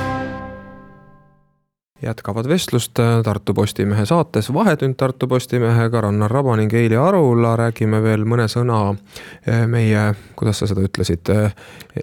jätkavad 2.01 2.47
vestlust 2.47 2.99
äh, 2.99 3.21
Tartu 3.23 3.53
Postimehe 3.53 4.05
saates 4.05 4.53
Vahetund 4.53 4.95
Tartu 4.97 5.27
Postimehega, 5.27 6.01
Rannar 6.01 6.31
Raba 6.31 6.55
ning 6.55 6.73
Eili 6.73 6.95
Arula. 6.97 7.55
räägime 7.55 8.01
veel 8.03 8.25
mõne 8.25 8.47
sõna 8.49 8.79
äh, 8.91 9.67
meie, 9.67 10.13
kuidas 10.35 10.61
sa 10.61 10.69
seda 10.69 10.81
ütlesid? 10.85 11.29
Äh, 11.29 11.53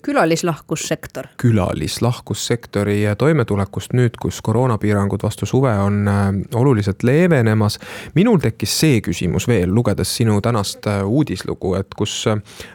külalislahkussektor. 0.02 1.26
külalislahkussektori 1.36 3.00
toimetulekust 3.18 3.96
nüüd, 3.98 4.20
kus 4.20 4.40
koroonapiirangud 4.42 5.22
vastu 5.22 5.46
suve 5.46 5.72
on 5.78 6.06
oluliselt 6.54 7.02
leevenemas. 7.02 7.78
minul 8.14 8.38
tekkis 8.38 8.78
see 8.80 9.00
küsimus 9.00 9.48
veel, 9.48 9.74
lugedes 9.74 10.16
sinu 10.16 10.40
tänast 10.40 10.86
uudislugu, 11.04 11.74
et 11.74 11.94
kus 11.94 12.24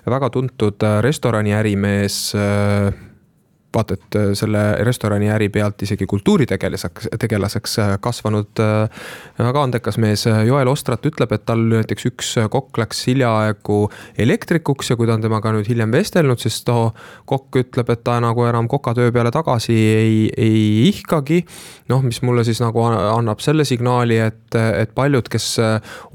väga 0.05 0.29
tuntud 0.29 0.83
restoraniärimees 1.01 2.33
vaata, 3.75 3.93
et 3.93 4.15
äh, 4.15 4.31
selle 4.37 4.61
restoraniäri 4.85 5.49
pealt 5.49 5.81
isegi 5.85 6.05
kultuuritegelaseks, 6.09 7.09
tegelaseks 7.19 7.77
äh, 7.81 7.93
kasvanud 8.01 8.61
äh, 8.61 9.03
väga 9.39 9.63
andekas 9.63 9.97
mees 10.01 10.25
Joel 10.47 10.69
Ostrat 10.71 11.05
ütleb, 11.09 11.33
et 11.33 11.45
tal 11.47 11.63
näiteks 11.71 12.07
üks 12.11 12.33
kokk 12.53 12.77
läks 12.81 13.03
hiljaaegu 13.09 13.79
elektrikuks 14.19 14.93
ja 14.93 14.97
kui 14.99 15.09
ta 15.09 15.17
on 15.17 15.25
temaga 15.25 15.53
nüüd 15.55 15.69
hiljem 15.69 15.93
vestelnud, 15.93 16.41
siis 16.41 16.61
too 16.67 16.91
kokk 17.29 17.61
ütleb, 17.63 17.89
et 17.93 18.03
ta 18.05 18.19
nagu 18.23 18.45
enam 18.47 18.69
kokatöö 18.71 19.11
peale 19.15 19.31
tagasi 19.33 19.73
ei, 19.73 20.17
ei 20.37 20.87
ihkagi. 20.89 21.43
noh, 21.89 22.01
mis 22.05 22.21
mulle 22.21 22.43
siis 22.47 22.61
nagu 22.63 22.83
annab 22.85 23.41
selle 23.43 23.65
signaali, 23.67 24.17
et, 24.23 24.55
et 24.55 24.93
paljud, 24.95 25.27
kes 25.29 25.47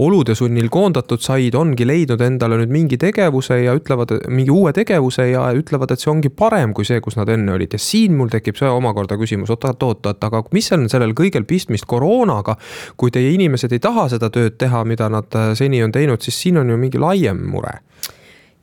olude 0.01 0.35
sunnil 0.39 0.71
koondatud 0.73 1.23
said, 1.23 1.55
ongi 1.59 1.87
leidnud 1.87 2.23
endale 2.25 2.59
nüüd 2.63 2.73
mingi 2.73 2.99
tegevuse 3.01 3.61
ja 3.65 3.75
ütlevad, 3.77 4.15
mingi 4.33 4.55
uue 4.55 4.73
tegevuse 4.77 5.29
ja 5.31 5.45
ütlevad, 5.57 5.93
et 5.93 6.03
see 6.03 6.11
ongi 6.13 6.33
parem 6.33 6.73
kui 6.77 6.89
see, 6.89 7.03
kus 7.05 7.19
nad 7.19 7.29
enne 7.33 7.48
enne 7.49 7.57
olid. 7.57 7.73
Ja 7.73 7.81
siin 7.83 8.17
mul 8.17 8.31
tekib 8.33 8.59
see 8.59 8.69
omakorda 8.69 9.19
küsimus, 9.21 9.51
oot-oot-oot, 9.55 10.23
aga 10.29 10.43
mis 10.53 10.71
on 10.77 10.89
sellel 10.91 11.15
kõigel 11.17 11.49
pistmist 11.49 11.89
koroonaga. 11.89 12.57
kui 12.97 13.11
teie 13.11 13.33
inimesed 13.33 13.73
ei 13.73 13.81
taha 13.81 14.09
seda 14.09 14.31
tööd 14.31 14.59
teha, 14.59 14.85
mida 14.85 15.09
nad 15.09 15.35
äh, 15.35 15.55
seni 15.55 15.83
on 15.83 15.93
teinud, 15.93 16.23
siis 16.23 16.41
siin 16.43 16.59
on 16.59 16.71
ju 16.71 16.77
mingi 16.77 16.99
laiem 16.99 17.41
mure. 17.51 17.81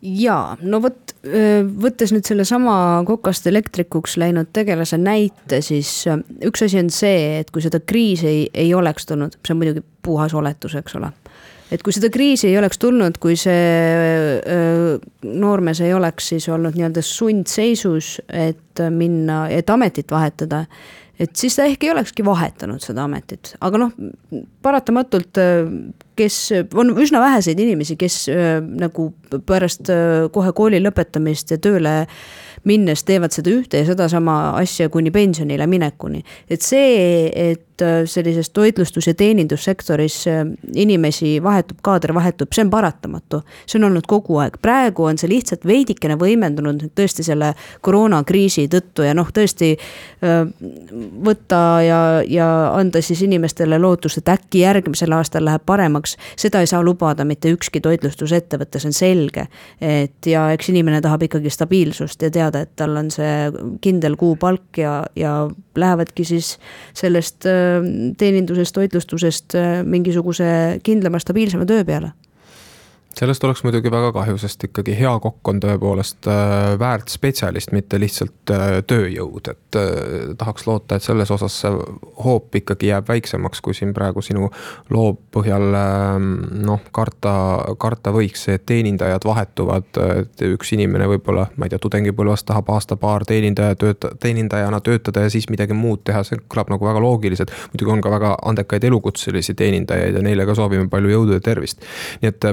Jaa, 0.05 0.57
no 0.61 0.81
vot, 0.83 1.15
võttes 1.81 2.11
nüüd 2.13 2.27
sellesama 2.27 3.01
kokast 3.07 3.47
elektrikuks 3.49 4.19
läinud 4.21 4.51
tegelase 4.53 4.99
näite, 5.01 5.63
siis 5.65 5.89
üks 6.45 6.61
asi 6.61 6.77
on 6.77 6.91
see, 6.93 7.39
et 7.39 7.49
kui 7.49 7.63
seda 7.63 7.79
kriisi 7.79 8.27
ei, 8.27 8.43
ei 8.53 8.73
oleks 8.77 9.09
tulnud, 9.09 9.39
see 9.41 9.55
on 9.55 9.63
muidugi 9.63 9.81
puhas 10.05 10.35
oletus, 10.37 10.75
eks 10.77 10.99
ole 10.99 11.09
et 11.73 11.83
kui 11.83 11.95
seda 11.95 12.11
kriisi 12.13 12.49
ei 12.49 12.57
oleks 12.59 12.79
tulnud, 12.81 13.17
kui 13.21 13.37
see 13.39 14.41
noormees 15.25 15.81
ei 15.85 15.95
oleks 15.95 16.33
siis 16.33 16.49
olnud 16.53 16.77
nii-öelda 16.77 17.03
sundseisus, 17.05 18.19
et 18.29 18.85
minna, 18.93 19.45
et 19.53 19.69
ametit 19.73 20.11
vahetada, 20.11 20.65
et 21.19 21.31
siis 21.39 21.55
ta 21.57 21.65
ehk 21.69 21.85
ei 21.87 21.93
olekski 21.93 22.25
vahetanud 22.27 22.83
seda 22.83 23.05
ametit, 23.07 23.55
aga 23.65 23.81
noh, 23.85 23.93
paratamatult 24.65 25.41
kes, 26.19 26.39
on 26.75 26.95
üsna 27.01 27.21
väheseid 27.23 27.59
inimesi, 27.59 27.97
kes 27.99 28.25
nagu 28.81 29.09
pärast 29.47 29.91
kohe 30.35 30.55
kooli 30.55 30.81
lõpetamist 30.83 31.55
ja 31.55 31.61
tööle 31.61 32.01
minnes 32.65 33.03
teevad 33.05 33.35
seda 33.35 33.53
ühte 33.53 33.81
ja 33.81 33.85
sedasama 33.85 34.55
asja 34.59 34.89
kuni 34.89 35.11
pensionile 35.11 35.67
minekuni. 35.67 36.23
et 36.49 36.61
see, 36.61 37.31
et 37.51 37.65
sellises 38.05 38.49
toitlustus- 38.49 39.07
ja 39.07 39.13
teenindussektoris 39.13 40.25
inimesi 40.75 41.43
vahetub, 41.43 41.77
kaader 41.81 42.13
vahetub, 42.13 42.47
see 42.53 42.63
on 42.63 42.69
paratamatu. 42.69 43.41
see 43.65 43.79
on 43.79 43.83
olnud 43.83 44.07
kogu 44.07 44.37
aeg, 44.37 44.57
praegu 44.61 45.03
on 45.03 45.17
see 45.17 45.29
lihtsalt 45.29 45.65
veidikene 45.65 46.15
võimendunud 46.15 46.89
tõesti 46.95 47.23
selle 47.23 47.53
koroonakriisi 47.81 48.67
tõttu 48.67 49.03
ja 49.03 49.13
noh, 49.13 49.27
tõesti 49.27 49.77
võtta 51.25 51.81
ja, 51.83 51.99
ja 52.27 52.47
anda 52.73 53.01
siis 53.01 53.21
inimestele 53.21 53.79
lootust, 53.79 54.17
et 54.17 54.29
äkki 54.29 54.59
järgmisel 54.59 55.11
aastal 55.11 55.45
läheb 55.45 55.65
paremaks. 55.65 56.17
seda 56.37 56.59
ei 56.59 56.67
saa 56.67 56.83
lubada 56.83 57.25
mitte 57.25 57.51
ükski 57.51 57.81
toitlustusettevõte, 57.81 58.79
see 58.79 58.89
on 58.89 58.93
selge. 58.93 59.47
et 59.81 60.25
ja 60.25 60.51
eks 60.51 60.69
inimene 60.69 61.01
tahab 61.01 61.23
ikkagi 61.23 61.49
stabiilsust 61.49 62.21
ja 62.21 62.31
teada, 62.31 62.54
et 62.63 62.71
tal 62.79 62.95
on 62.97 63.11
see 63.13 63.51
kindel 63.83 64.15
kuupalk 64.19 64.79
ja, 64.79 64.97
ja 65.15 65.33
lähevadki 65.75 66.25
siis 66.27 66.55
sellest 66.95 67.47
äh, 67.49 67.83
teenindusest, 68.17 68.75
toitlustusest 68.75 69.57
äh, 69.59 69.81
mingisuguse 69.83 70.79
kindlama, 70.83 71.19
stabiilsema 71.19 71.67
töö 71.69 71.83
peale 71.87 72.13
sellest 73.19 73.43
oleks 73.43 73.63
muidugi 73.63 73.91
väga 73.91 74.11
kahju, 74.15 74.37
sest 74.39 74.63
ikkagi 74.67 74.95
hea 74.97 75.11
kokk 75.23 75.47
on 75.51 75.59
tõepoolest 75.63 76.27
äh, 76.31 76.73
väärt 76.79 77.11
spetsialist, 77.13 77.71
mitte 77.75 77.99
lihtsalt 78.01 78.51
äh, 78.51 78.65
tööjõud, 78.87 79.51
et 79.51 79.79
äh, 79.79 80.33
tahaks 80.37 80.67
loota, 80.67 80.97
et 80.97 81.05
selles 81.05 81.31
osas 81.31 81.55
see 81.63 81.71
hoop 82.25 82.55
ikkagi 82.59 82.89
jääb 82.91 83.07
väiksemaks, 83.09 83.61
kui 83.63 83.75
siin 83.77 83.93
praegu 83.95 84.23
sinu 84.25 84.49
loo 84.93 85.13
põhjal 85.35 85.77
ähm, 85.79 86.27
noh, 86.67 86.83
karta, 86.95 87.35
karta 87.81 88.13
võiks, 88.15 88.47
et 88.51 88.65
teenindajad 88.67 89.27
vahetuvad, 89.27 90.01
et 90.19 90.45
üks 90.49 90.73
inimene 90.75 91.07
võib-olla, 91.15 91.47
ma 91.55 91.67
ei 91.67 91.73
tea, 91.73 91.81
tudengipõlves 91.81 92.45
tahab 92.47 92.73
aasta-paar 92.75 93.27
teenindaja 93.29 93.79
tööta-, 93.79 94.11
teenindajana 94.19 94.81
töötada 94.83 95.25
ja 95.25 95.31
siis 95.33 95.47
midagi 95.53 95.77
muud 95.77 96.03
teha, 96.07 96.25
see 96.27 96.41
kõlab 96.51 96.73
nagu 96.73 96.89
väga 96.89 97.03
loogiliselt. 97.03 97.53
muidugi 97.71 97.95
on 97.95 98.03
ka 98.03 98.11
väga 98.11 98.35
andekaid 98.51 98.83
elukutselisi 98.91 99.55
teenindajaid 99.55 100.19
ja 100.19 100.25
neile 100.25 100.45
ka 100.45 100.55
soovime 100.57 100.89
palju 100.91 101.15
jõudu 101.15 101.39
ja 101.39 101.43
tervist. 101.43 101.81
nii 102.21 102.33
et 102.33 102.51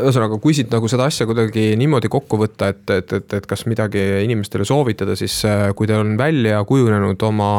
ühesõnaga, 0.00 0.38
kui 0.42 0.54
siit 0.56 0.72
nagu 0.72 0.88
seda 0.90 1.06
asja 1.10 1.26
kuidagi 1.28 1.72
niimoodi 1.80 2.10
kokku 2.12 2.38
võtta, 2.40 2.70
et, 2.72 2.82
et, 2.90 3.12
et, 3.18 3.34
et 3.38 3.46
kas 3.48 3.64
midagi 3.70 4.00
inimestele 4.24 4.66
soovitada, 4.68 5.16
siis 5.18 5.34
äh, 5.48 5.64
kui 5.76 5.88
teil 5.90 6.02
on 6.02 6.14
välja 6.18 6.62
kujunenud 6.68 7.22
oma 7.26 7.50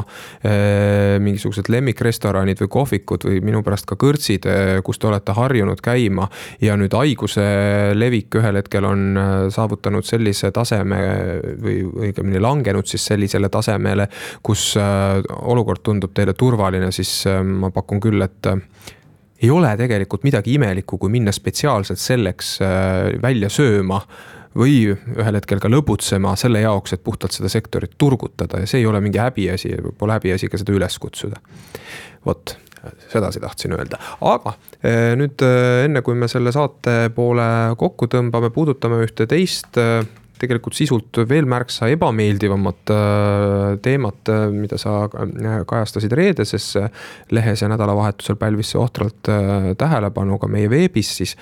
eh, 0.45 1.19
mingisugused 1.23 1.69
lemmikrestoranid 1.73 2.63
või 2.63 2.71
kohvikud 2.77 3.27
või 3.29 3.41
minu 3.45 3.63
pärast 3.65 3.87
ka 3.89 3.97
kõrtsid, 3.99 4.47
äh, 4.49 4.73
kus 4.85 5.01
te 5.01 5.09
olete 5.11 5.35
harjunud 5.37 5.81
käima. 5.83 6.29
ja 6.61 6.75
nüüd 6.79 6.93
haiguse 6.95 7.43
levik 7.95 8.35
ühel 8.39 8.57
hetkel 8.59 8.85
on 8.87 9.17
saavutanud 9.53 10.05
sellise 10.07 10.51
taseme 10.55 10.99
või 11.61 11.81
õigemini 12.07 12.41
langenud 12.41 12.87
siis 12.87 13.05
sellisele 13.11 13.49
tasemele, 13.53 14.07
kus 14.43 14.73
olukord 14.77 15.83
tundub 15.83 16.13
teile 16.13 16.33
turvaline, 16.33 16.91
siis 16.91 17.23
ma 17.43 17.71
pakun 17.73 18.01
küll, 18.03 18.21
et 18.23 18.51
ei 19.43 19.51
ole 19.51 19.73
tegelikult 19.77 20.23
midagi 20.23 20.55
imelikku, 20.57 20.97
kui 20.97 21.11
minna 21.11 21.33
spetsiaalselt 21.35 21.99
selleks 21.99 22.55
äh, 22.63 23.11
välja 23.21 23.51
sööma 23.51 24.01
või 24.57 24.75
ühel 24.93 25.39
hetkel 25.39 25.61
ka 25.61 25.71
lõbutsema 25.71 26.35
selle 26.39 26.61
jaoks, 26.61 26.93
et 26.93 27.03
puhtalt 27.03 27.33
seda 27.33 27.49
sektorit 27.49 27.95
turgutada 27.97 28.61
ja 28.61 28.69
see 28.69 28.83
ei 28.83 28.89
ole 28.89 29.01
mingi 29.03 29.19
häbiasi, 29.21 29.73
pole 29.97 30.15
häbiasi 30.15 30.49
ka 30.51 30.61
seda 30.61 30.75
üles 30.77 30.99
kutsuda. 31.01 31.41
vot, 32.25 32.55
sedasi 33.11 33.41
tahtsin 33.43 33.73
öelda, 33.75 33.99
aga 34.21 34.55
äh, 34.79 35.13
nüüd 35.19 35.43
äh, 35.43 35.83
enne 35.87 36.03
kui 36.05 36.15
me 36.15 36.29
selle 36.31 36.53
saate 36.55 37.09
poole 37.15 37.47
kokku 37.79 38.07
tõmbame, 38.11 38.53
puudutame 38.53 39.01
ühte 39.03 39.27
teist 39.27 39.79
tegelikult 40.43 40.75
sisult 40.77 41.21
veel 41.29 41.47
märksa 41.49 41.87
ebameeldivamat 41.93 42.93
teemat, 43.83 44.31
mida 44.53 44.79
sa 44.81 45.07
kajastasid 45.69 46.13
reedeses 46.17 46.69
lehes 47.33 47.63
ja 47.63 47.69
nädalavahetusel 47.71 48.37
pälvis 48.39 48.73
see 48.73 48.81
ohtralt 48.81 49.31
tähelepanu 49.79 50.39
ka 50.41 50.49
meie 50.51 50.69
veebis, 50.71 51.13
siis 51.21 51.35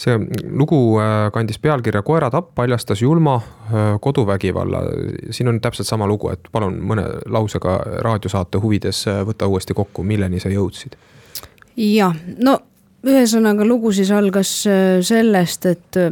see 0.00 0.16
lugu 0.50 0.80
kandis 1.34 1.60
pealkirja 1.62 2.02
Koeratapp 2.06 2.54
paljastas 2.54 3.02
julma 3.02 3.38
koduvägivalla. 4.00 4.82
siin 5.30 5.48
on 5.48 5.60
täpselt 5.60 5.88
sama 5.88 6.06
lugu, 6.06 6.30
et 6.30 6.48
palun 6.52 6.80
mõne 6.80 7.06
lausega 7.26 7.78
raadiosaate 8.06 8.58
huvides 8.58 9.04
võta 9.26 9.46
uuesti 9.46 9.74
kokku, 9.74 10.02
milleni 10.02 10.40
sa 10.40 10.52
jõudsid? 10.52 10.96
jah, 11.76 12.16
no 12.38 12.58
ühesõnaga 13.06 13.64
lugu 13.64 13.92
siis 13.96 14.10
algas 14.12 14.50
äh, 14.68 14.98
sellest, 15.04 15.66
et 15.70 15.98
äh, 16.00 16.10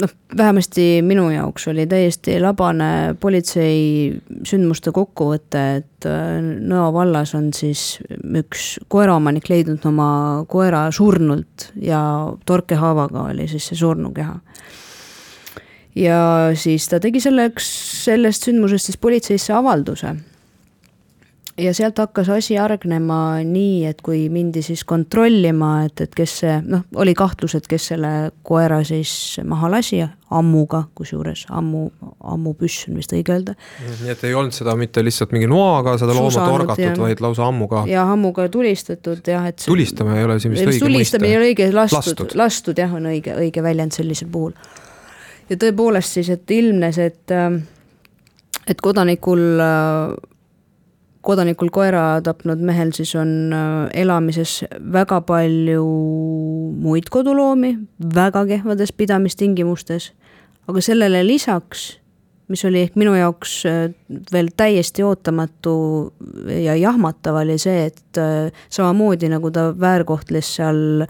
noh, 0.00 0.12
vähemasti 0.36 1.00
minu 1.06 1.26
jaoks 1.32 1.66
oli 1.72 1.86
täiesti 1.90 2.36
labane 2.42 3.16
politsei 3.20 4.12
sündmuste 4.46 4.94
kokkuvõte, 4.94 5.64
et 5.80 6.08
äh, 6.08 6.38
Nõo 6.40 6.90
vallas 6.94 7.34
on 7.38 7.50
siis 7.56 7.98
üks 8.22 8.76
koeraomanik 8.92 9.50
leidnud 9.50 9.84
oma 9.90 10.10
koera 10.50 10.86
surnult 10.94 11.70
ja 11.82 12.00
torkehaavaga 12.46 13.30
oli 13.32 13.48
siis 13.50 13.70
see 13.70 13.80
surnukeha. 13.80 14.38
ja 15.98 16.20
siis 16.54 16.86
ta 16.88 17.00
tegi 17.02 17.20
selleks, 17.20 17.70
sellest 18.06 18.46
sündmusest 18.46 18.90
siis 18.90 19.00
politseisse 19.02 19.56
avalduse 19.56 20.14
ja 21.58 21.72
sealt 21.74 21.98
hakkas 21.98 22.28
asi 22.32 22.56
hargnema 22.56 23.40
nii, 23.44 23.84
et 23.90 24.00
kui 24.04 24.22
mindi 24.32 24.62
siis 24.64 24.82
kontrollima, 24.88 25.84
et, 25.88 26.00
et 26.04 26.14
kes 26.16 26.36
see, 26.42 26.56
noh, 26.66 26.84
oli 27.00 27.14
kahtlus, 27.18 27.56
et 27.58 27.66
kes 27.70 27.90
selle 27.92 28.12
koera 28.46 28.80
siis 28.86 29.12
maha 29.46 29.70
lasi, 29.74 30.00
ammuga, 30.30 30.84
kusjuures 30.94 31.46
ammu, 31.58 31.88
ammupüss 32.32 32.86
on 32.88 33.00
vist 33.00 33.14
õige 33.16 33.34
öelda. 33.34 33.56
nii 34.02 34.12
et 34.12 34.22
ei 34.28 34.34
olnud 34.38 34.54
seda 34.54 34.76
mitte 34.78 35.02
lihtsalt 35.04 35.34
mingi 35.34 35.48
noaga 35.50 35.96
seda 36.00 36.14
looma 36.16 36.46
torgatud, 36.52 37.02
vaid 37.02 37.24
lausa 37.24 37.48
ammuga. 37.50 37.84
ja 37.90 38.06
ammuga 38.12 38.46
tulistatud 38.52 39.26
jah, 39.26 39.50
et. 39.50 39.62
tulistama 39.64 40.18
ei 40.18 40.28
ole 40.28 40.38
siin 40.40 40.54
vist 40.54 40.64
õige 40.64 40.76
mõiste. 40.76 40.86
tulistamine 40.86 41.32
ei 41.32 41.40
ole 41.40 41.50
õige, 41.50 41.70
lastud, 41.74 41.98
lastud., 41.98 42.38
lastud 42.38 42.84
jah, 42.84 42.94
on 42.94 43.10
õige, 43.10 43.34
õige 43.42 43.64
väljend 43.66 43.96
sellisel 43.96 44.30
puhul. 44.32 44.54
ja 45.50 45.58
tõepoolest 45.58 46.20
siis, 46.20 46.30
et 46.30 46.56
ilmnes, 46.60 46.98
et, 47.02 47.38
et 48.70 48.86
kodanikul 48.86 49.58
kodanikul 51.24 51.68
koera 51.72 52.20
tapnud 52.24 52.62
mehel 52.64 52.92
siis 52.96 53.12
on 53.18 53.52
äh, 53.52 53.90
elamises 54.02 54.60
väga 54.92 55.20
palju 55.28 55.84
muid 56.80 57.10
koduloomi, 57.12 57.74
väga 58.14 58.46
kehvades 58.48 58.92
pidamistingimustes, 58.96 60.10
aga 60.68 60.84
sellele 60.84 61.22
lisaks, 61.26 61.90
mis 62.50 62.64
oli 62.66 62.84
ehk 62.86 62.96
minu 63.00 63.14
jaoks 63.18 63.60
äh, 63.68 63.82
veel 64.32 64.50
täiesti 64.56 65.04
ootamatu 65.06 65.74
ja 66.56 66.76
jahmatav, 66.80 67.42
oli 67.44 67.58
see, 67.60 67.90
et 67.90 68.20
äh, 68.20 68.64
samamoodi 68.72 69.30
nagu 69.32 69.52
ta 69.54 69.70
väärkohtles 69.76 70.56
seal 70.56 71.04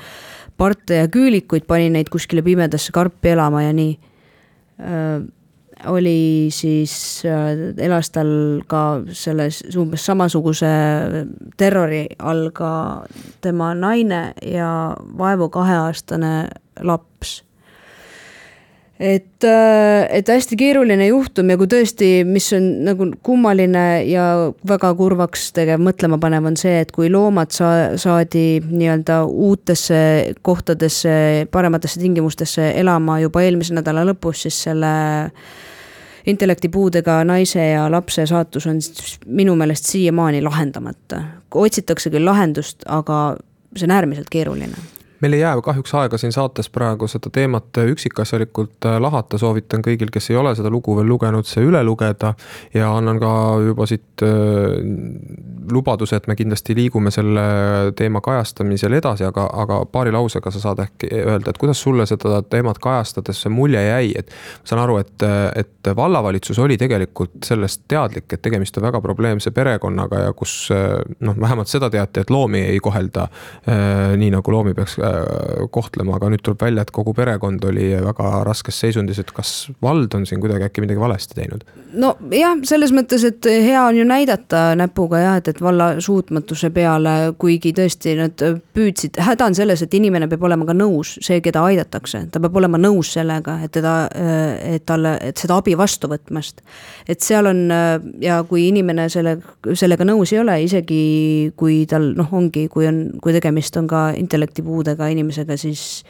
parte 0.61 1.05
ja 1.05 1.09
küülikuid, 1.09 1.64
pani 1.71 1.88
neid 1.95 2.11
kuskile 2.12 2.43
pimedasse 2.45 2.93
karpi 2.93 3.37
elama 3.37 3.62
ja 3.64 3.75
nii 3.76 3.93
oli 5.87 6.49
siis, 6.50 7.22
äh, 7.25 7.75
elas 7.84 8.10
tal 8.10 8.62
ka 8.66 9.02
selles 9.12 9.62
umbes 9.76 10.04
samasuguse 10.06 10.70
terrori 11.56 12.06
all 12.18 12.50
ka 12.54 12.72
tema 13.40 13.75
naine 13.75 14.32
ja 14.44 14.96
vaevu 15.18 15.49
kaheaastane 15.49 16.49
laps 16.82 17.40
et, 19.00 19.45
äh, 19.45 20.07
et 20.11 20.28
hästi 20.28 20.57
keeruline 20.61 21.07
juhtum 21.09 21.49
ja 21.49 21.57
kui 21.59 21.69
tõesti, 21.73 22.11
mis 22.28 22.50
on 22.57 22.66
nagu 22.85 23.07
kummaline 23.25 23.85
ja 24.04 24.26
väga 24.69 24.92
kurvaks 24.99 25.47
tegev, 25.57 25.80
mõtlema 25.80 26.19
panev, 26.21 26.50
on 26.50 26.59
see, 26.61 26.83
et 26.85 26.92
kui 26.92 27.09
loomad 27.12 27.54
saa-, 27.57 27.97
saadi 28.00 28.61
nii-öelda 28.66 29.23
uutesse 29.25 30.02
kohtadesse, 30.45 31.49
parematesse 31.50 32.02
tingimustesse 32.02 32.75
elama 32.83 33.19
juba 33.25 33.47
eelmise 33.47 33.78
nädala 33.78 34.04
lõpus, 34.12 34.45
siis 34.45 34.61
selle 34.69 34.92
intellektipuudega 36.28 37.23
naise 37.25 37.71
ja 37.71 37.88
lapse 37.90 38.26
saatus 38.28 38.69
on 38.69 38.85
minu 39.26 39.57
meelest 39.57 39.88
siiamaani 39.88 40.45
lahendamata. 40.45 41.25
otsitakse 41.54 42.12
küll 42.12 42.28
lahendust, 42.28 42.85
aga 42.87 43.38
see 43.73 43.88
on 43.88 43.97
äärmiselt 43.97 44.28
keeruline 44.30 45.00
meil 45.20 45.32
ei 45.32 45.40
jää 45.40 45.60
kahjuks 45.62 45.94
aega 45.94 46.18
siin 46.18 46.32
saates 46.32 46.70
praegu 46.70 47.08
seda 47.08 47.30
teemat 47.32 47.76
üksikasjalikult 47.92 48.86
äh, 48.86 48.96
lahata, 49.00 49.38
soovitan 49.38 49.82
kõigil, 49.84 50.10
kes 50.12 50.30
ei 50.30 50.36
ole 50.36 50.54
seda 50.56 50.70
lugu 50.70 50.96
veel 50.96 51.08
lugenud, 51.08 51.46
see 51.48 51.64
üle 51.66 51.82
lugeda. 51.84 52.34
ja 52.74 52.92
annan 52.96 53.20
ka 53.20 53.32
juba 53.66 53.86
siit 53.86 54.24
äh, 54.24 54.30
lubaduse, 55.72 56.16
et 56.16 56.28
me 56.28 56.36
kindlasti 56.36 56.74
liigume 56.76 57.10
selle 57.10 57.42
teema 57.96 58.20
kajastamisel 58.20 58.96
edasi, 58.98 59.24
aga, 59.28 59.48
aga 59.52 59.82
paari 59.92 60.12
lausega 60.12 60.50
sa 60.50 60.60
saad 60.60 60.84
äkki 60.86 61.10
öelda, 61.20 61.50
et 61.50 61.58
kuidas 61.58 61.82
sulle 61.82 62.06
seda 62.06 62.42
teemat 62.42 62.78
kajastades 62.78 63.42
see 63.44 63.52
mulje 63.52 63.83
jäi, 63.87 64.12
et. 64.18 64.33
ma 64.62 64.72
saan 64.72 64.83
aru, 64.85 64.98
et, 65.02 65.26
et 65.56 65.92
vallavalitsus 65.96 66.59
oli 66.59 66.78
tegelikult 66.80 67.44
sellest 67.44 67.85
teadlik, 67.88 68.28
et 68.33 68.42
tegemist 68.42 68.76
on 68.78 68.88
väga 68.88 69.00
probleemse 69.04 69.50
perekonnaga 69.50 70.24
ja 70.26 70.33
kus 70.33 70.56
noh, 71.20 71.37
vähemalt 71.40 71.68
seda 71.68 71.90
teati, 71.90 72.24
et 72.24 72.30
loomi 72.30 72.62
ei 72.72 72.80
kohelda 72.80 73.28
äh, 73.28 74.16
nii 74.16 74.30
nagu 74.33 74.52
loomi 74.52 74.74
peaks 74.74 74.98
Äh, 75.10 75.10
kohtlema, 75.73 76.16
aga 76.16 76.31
nüüd 76.33 76.42
tuleb 76.44 76.62
välja, 76.62 76.85
et 76.85 76.92
kogu 76.94 77.14
perekond 77.16 77.64
oli 77.70 77.90
väga 78.05 78.33
raskes 78.46 78.81
seisundis, 78.83 79.20
et 79.23 79.31
kas 79.37 79.70
vald 79.83 80.14
on 80.16 80.27
siin 80.29 80.42
kuidagi 80.42 80.66
äkki 80.68 80.85
midagi 80.85 81.01
valesti 81.01 81.38
teinud? 81.38 81.64
nojah, 81.90 82.55
selles 82.68 82.92
mõttes, 82.94 83.25
et 83.27 83.46
hea 83.51 83.81
on 83.83 83.96
ju 83.99 84.05
näidata 84.07 84.77
näpuga 84.79 85.23
jah, 85.23 85.38
et, 85.40 85.49
et 85.51 85.62
valla 85.62 85.92
suutmatuse 86.03 86.70
peale, 86.75 87.14
kuigi 87.40 87.73
tõesti 87.77 88.14
nad 88.18 88.44
püüdsid, 88.77 89.18
häda 89.18 89.49
on 89.51 89.57
selles, 89.59 89.83
et 89.83 89.96
inimene 89.99 90.29
peab 90.31 90.44
olema 90.46 90.68
ka 90.68 90.77
nõus, 90.77 91.16
see, 91.25 91.40
keda 91.42 91.64
aidatakse, 91.66 92.23
ta 92.31 92.42
peab 92.42 92.61
olema 92.62 92.79
nõus 92.79 93.12
sellega, 93.16 93.59
et 93.64 93.75
teda, 93.75 93.94
et 94.77 94.87
talle, 94.87 95.16
et 95.27 95.40
seda 95.40 95.59
abi 95.59 95.75
vastu 95.79 96.11
võtmast. 96.11 96.62
et 97.11 97.20
seal 97.20 97.51
on 97.51 97.64
ja 98.23 98.40
kui 98.49 98.68
inimene 98.68 99.09
selle, 99.11 99.37
sellega 99.75 100.07
nõus 100.07 100.33
ei 100.35 100.40
ole, 100.42 100.57
isegi 100.62 101.01
kui 101.57 101.85
tal 101.90 102.12
noh, 102.16 102.29
ongi, 102.37 102.66
kui 102.73 102.87
on, 102.88 103.03
kui 103.23 103.35
tegemist 103.35 103.77
on 103.81 103.88
ka 103.90 104.11
intellektipuudega 104.18 104.99
puudega 105.00 105.08
inimesega, 105.08 105.56
siis 105.56 106.04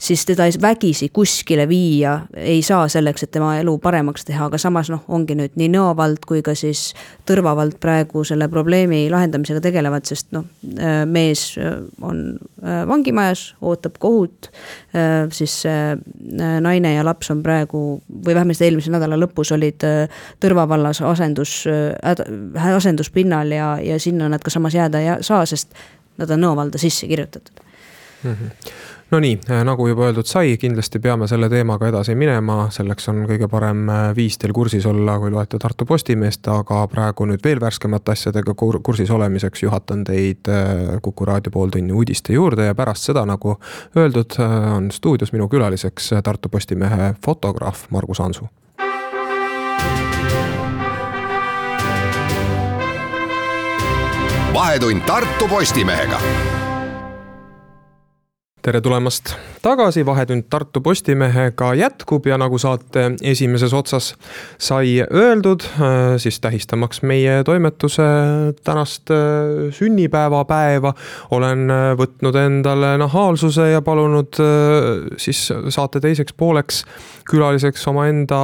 siis 0.00 0.24
teda 0.24 0.46
vägisi 0.62 1.10
kuskile 1.12 1.66
viia 1.68 2.22
ei 2.32 2.62
saa 2.62 2.86
selleks, 2.88 3.22
et 3.22 3.30
tema 3.30 3.58
elu 3.60 3.74
paremaks 3.78 4.24
teha, 4.24 4.46
aga 4.48 4.56
samas 4.56 4.88
noh, 4.88 5.02
ongi 5.12 5.34
nüüd 5.36 5.58
nii 5.60 5.68
Nõo 5.74 5.90
vald 5.92 6.24
kui 6.24 6.40
ka 6.40 6.54
siis 6.56 6.94
Tõrva 7.28 7.52
vald 7.52 7.76
praegu 7.76 8.24
selle 8.24 8.48
probleemi 8.48 9.02
lahendamisega 9.12 9.60
tegelevad, 9.60 10.08
sest 10.08 10.32
noh, 10.32 10.48
äh, 10.72 11.04
mees 11.04 11.58
äh, 11.60 11.76
on 12.00 12.38
äh, 12.64 12.80
vangimajas, 12.88 13.50
ootab 13.60 14.00
kohut. 14.00 14.48
siis 15.36 15.62
naine 16.64 16.94
ja 16.94 17.04
laps 17.04 17.30
on 17.30 17.42
praegu 17.44 18.00
või 18.08 18.34
vähemasti 18.34 18.64
eelmise 18.64 18.90
nädala 18.90 19.20
lõpus 19.20 19.52
olid 19.52 19.84
Tõrva 20.40 20.64
vallas 20.68 21.02
asendus, 21.04 21.66
asenduspinnal 22.72 23.52
ja, 23.52 23.74
ja 23.84 24.00
sinna 24.00 24.32
nad 24.32 24.40
ka 24.40 24.50
samas 24.50 24.74
jääda 24.74 25.04
ei 25.04 25.18
saa, 25.20 25.44
sest 25.46 25.76
nad 26.16 26.30
on 26.32 26.48
Nõo 26.48 26.56
valda 26.56 26.80
sisse 26.80 27.06
kirjutatud 27.06 27.69
mm. 28.24 28.30
-hmm. 28.30 28.50
Nonii, 29.10 29.40
äh, 29.50 29.64
nagu 29.64 29.88
juba 29.88 30.04
öeldud 30.06 30.26
sai, 30.26 30.56
kindlasti 30.56 30.98
peame 30.98 31.26
selle 31.28 31.48
teemaga 31.48 31.88
edasi 31.88 32.14
minema, 32.14 32.68
selleks 32.70 33.08
on 33.10 33.24
kõige 33.26 33.48
parem 33.50 33.88
äh, 33.88 34.16
viis 34.16 34.38
teil 34.38 34.52
kursis 34.54 34.86
olla, 34.86 35.18
kui 35.18 35.30
loete 35.30 35.58
Tartu 35.58 35.84
Postimeest, 35.84 36.48
aga 36.48 36.84
praegu 36.86 37.26
nüüd 37.26 37.42
veel 37.44 37.60
värskemate 37.60 38.12
asjadega 38.12 38.54
kur 38.54 38.78
kursis 38.82 39.10
olemiseks 39.10 39.62
juhatan 39.62 40.04
teid 40.04 40.48
äh, 40.48 41.00
Kuku 41.02 41.24
raadio 41.24 41.50
pooltunni 41.50 41.92
uudiste 41.92 42.32
juurde 42.32 42.66
ja 42.70 42.74
pärast 42.74 43.10
seda, 43.10 43.26
nagu 43.26 43.56
öeldud, 43.96 44.38
on 44.76 44.90
stuudios 44.90 45.32
minu 45.32 45.48
külaliseks 45.48 46.10
Tartu 46.22 46.48
Postimehe 46.48 47.14
fotograaf 47.24 47.90
Margus 47.90 48.20
Ansu 48.20 48.48
vahetund 54.54 55.00
Tartu 55.06 55.48
Postimehega 55.48 56.20
tere 58.62 58.80
tulemast 58.84 59.34
tagasi, 59.62 60.06
Vahetund 60.06 60.42
Tartu 60.50 60.80
Postimehega 60.80 61.74
jätkub 61.74 62.26
ja 62.26 62.38
nagu 62.40 62.58
saate 62.58 63.10
esimeses 63.22 63.74
otsas 63.76 64.14
sai 64.58 65.00
öeldud, 65.04 65.64
äh, 65.64 66.16
siis 66.18 66.40
tähistamaks 66.40 67.02
meie 67.02 67.42
toimetuse 67.44 68.02
tänast 68.64 69.10
äh, 69.10 69.68
sünnipäevapäeva. 69.70 70.94
olen 71.30 71.70
äh, 71.70 71.92
võtnud 71.98 72.36
endale 72.36 72.96
nahaalsuse 72.98 73.70
ja 73.70 73.82
palunud 73.82 74.36
siis 75.16 75.52
saate 75.68 76.00
teiseks 76.00 76.32
pooleks 76.32 76.84
külaliseks 77.30 77.86
omaenda 77.88 78.38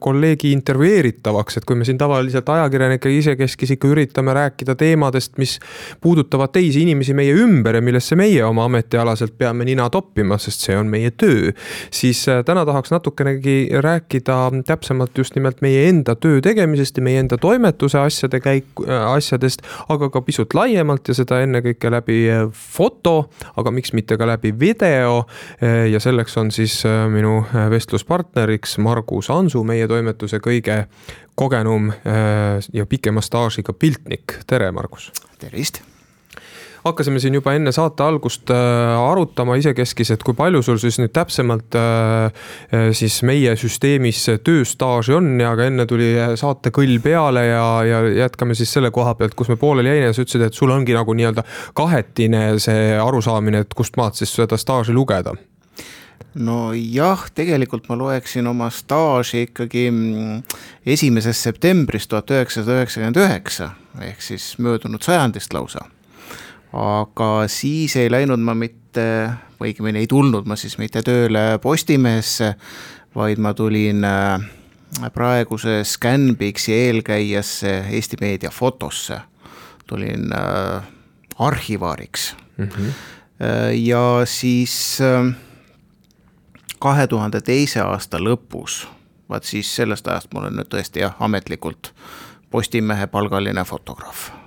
kolleegi 0.00 0.52
intervjueeritavaks, 0.52 1.56
et 1.56 1.64
kui 1.66 1.76
me 1.76 1.84
siin 1.84 1.98
tavaliselt 1.98 2.48
ajakirjanikega 2.48 3.14
isekeskis 3.16 3.74
ikka 3.74 3.90
üritame 3.90 4.34
rääkida 4.36 4.76
teemadest, 4.78 5.38
mis 5.38 5.56
puudutavad 6.00 6.52
teisi 6.54 6.84
inimesi 6.84 7.14
meie 7.16 7.34
ümber 7.34 7.80
ja 7.80 7.82
millesse 7.82 8.16
meie 8.18 8.44
oma 8.46 8.68
ametialaselt 8.68 9.34
peame 9.38 9.66
nina 9.66 9.88
toppima, 9.90 10.38
sest 10.38 10.49
sest 10.50 10.66
see 10.66 10.76
on 10.76 10.90
meie 10.90 11.10
töö. 11.10 11.52
siis 11.90 12.24
täna 12.46 12.64
tahaks 12.66 12.90
natukenegi 12.90 13.70
rääkida 13.80 14.38
täpsemalt 14.66 15.18
just 15.18 15.34
nimelt 15.34 15.62
meie 15.62 15.88
enda 15.88 16.14
töö 16.14 16.40
tegemisest 16.44 16.96
ja 16.96 17.02
meie 17.06 17.20
enda 17.22 17.38
toimetuse 17.38 17.98
asjade 17.98 18.40
käik, 18.40 18.66
asjadest, 19.06 19.62
aga 19.88 20.10
ka 20.10 20.22
pisut 20.26 20.54
laiemalt 20.54 21.08
ja 21.08 21.16
seda 21.16 21.40
ennekõike 21.44 21.92
läbi 21.92 22.20
foto, 22.52 23.30
aga 23.56 23.72
miks 23.74 23.94
mitte 23.96 24.18
ka 24.18 24.26
läbi 24.26 24.52
video. 24.58 25.24
ja 25.90 26.00
selleks 26.00 26.36
on 26.36 26.50
siis 26.50 26.82
minu 27.12 27.44
vestluspartneriks 27.70 28.78
Margus 28.78 29.30
Ansu, 29.30 29.64
meie 29.64 29.88
toimetuse 29.88 30.40
kõige 30.42 30.84
kogenum 31.34 31.92
ja 32.72 32.86
pikema 32.86 33.22
staažiga 33.24 33.72
piltnik, 33.72 34.40
tere, 34.46 34.72
Margus. 34.72 35.12
tervist 35.38 35.82
hakkasime 36.84 37.20
siin 37.20 37.36
juba 37.36 37.54
enne 37.56 37.72
saate 37.74 38.04
algust 38.04 38.50
äh, 38.54 39.10
arutama 39.10 39.56
isekeskis, 39.60 40.14
et 40.14 40.24
kui 40.26 40.36
palju 40.38 40.62
sul 40.64 40.80
siis 40.82 41.00
nüüd 41.00 41.12
täpsemalt 41.16 41.76
äh, 41.78 42.30
äh, 42.72 42.88
siis 42.96 43.20
meie 43.26 43.54
süsteemis 43.60 44.24
tööstaaži 44.46 45.16
on 45.18 45.34
ja 45.42 45.52
ka 45.58 45.68
enne 45.68 45.86
tuli 45.90 46.12
saate 46.40 46.72
kõll 46.74 46.96
peale 47.04 47.44
ja, 47.50 47.66
ja 47.86 48.00
jätkame 48.24 48.56
siis 48.58 48.72
selle 48.72 48.92
koha 48.94 49.14
pealt, 49.18 49.36
kus 49.38 49.52
me 49.52 49.58
pooleli 49.60 49.92
jäime 49.92 50.10
ja 50.10 50.16
sa 50.16 50.24
ütlesid, 50.24 50.46
et 50.48 50.56
sul 50.56 50.72
ongi 50.72 50.96
nagu 50.96 51.14
nii-öelda 51.16 51.44
kahetine 51.76 52.44
see 52.62 52.96
arusaamine, 53.00 53.64
et 53.64 53.76
kust 53.76 54.00
maalt 54.00 54.18
siis 54.20 54.32
seda 54.34 54.58
staaži 54.60 54.96
lugeda. 54.96 55.36
Nojah, 56.40 57.24
tegelikult 57.34 57.88
ma 57.90 57.96
loeksin 57.98 58.46
oma 58.46 58.68
staaži 58.70 59.48
ikkagi 59.48 59.88
mm, 59.90 60.42
esimesest 60.86 61.48
septembrist 61.48 62.12
tuhat 62.12 62.30
üheksasada 62.30 62.78
üheksakümmend 62.78 63.18
üheksa 63.18 63.72
ehk 64.06 64.22
siis 64.22 64.52
möödunud 64.62 65.02
sajandist 65.02 65.56
lausa 65.56 65.88
aga 66.72 67.48
siis 67.50 67.96
ei 67.96 68.10
läinud 68.10 68.40
ma 68.44 68.54
mitte, 68.54 69.04
õigemini 69.62 70.04
ei 70.04 70.10
tulnud 70.10 70.46
ma 70.46 70.56
siis 70.56 70.78
mitte 70.78 71.02
tööle 71.06 71.58
Postimehesse, 71.62 72.54
vaid 73.14 73.42
ma 73.42 73.54
tulin 73.54 74.04
äh, 74.06 74.44
praeguse 75.14 75.80
Scanbixi 75.84 76.74
eelkäijasse 76.74 77.76
Eesti 77.90 78.20
Meedia 78.20 78.50
Fotosse. 78.50 79.20
tulin 79.86 80.32
äh, 80.32 80.82
arhivaariks 81.38 82.36
mm. 82.56 82.68
-hmm. 82.68 82.92
ja 83.72 84.22
siis 84.24 84.98
kahe 86.78 87.06
tuhande 87.06 87.40
teise 87.40 87.80
aasta 87.80 88.18
lõpus, 88.18 88.86
vaat 89.28 89.44
siis 89.44 89.76
sellest 89.76 90.08
ajast 90.08 90.34
ma 90.34 90.40
olen 90.40 90.60
nüüd 90.60 90.68
tõesti 90.74 91.00
jah, 91.00 91.16
ametlikult 91.20 91.94
Postimehe 92.50 93.06
palgaline 93.06 93.64
fotograaf 93.64 94.39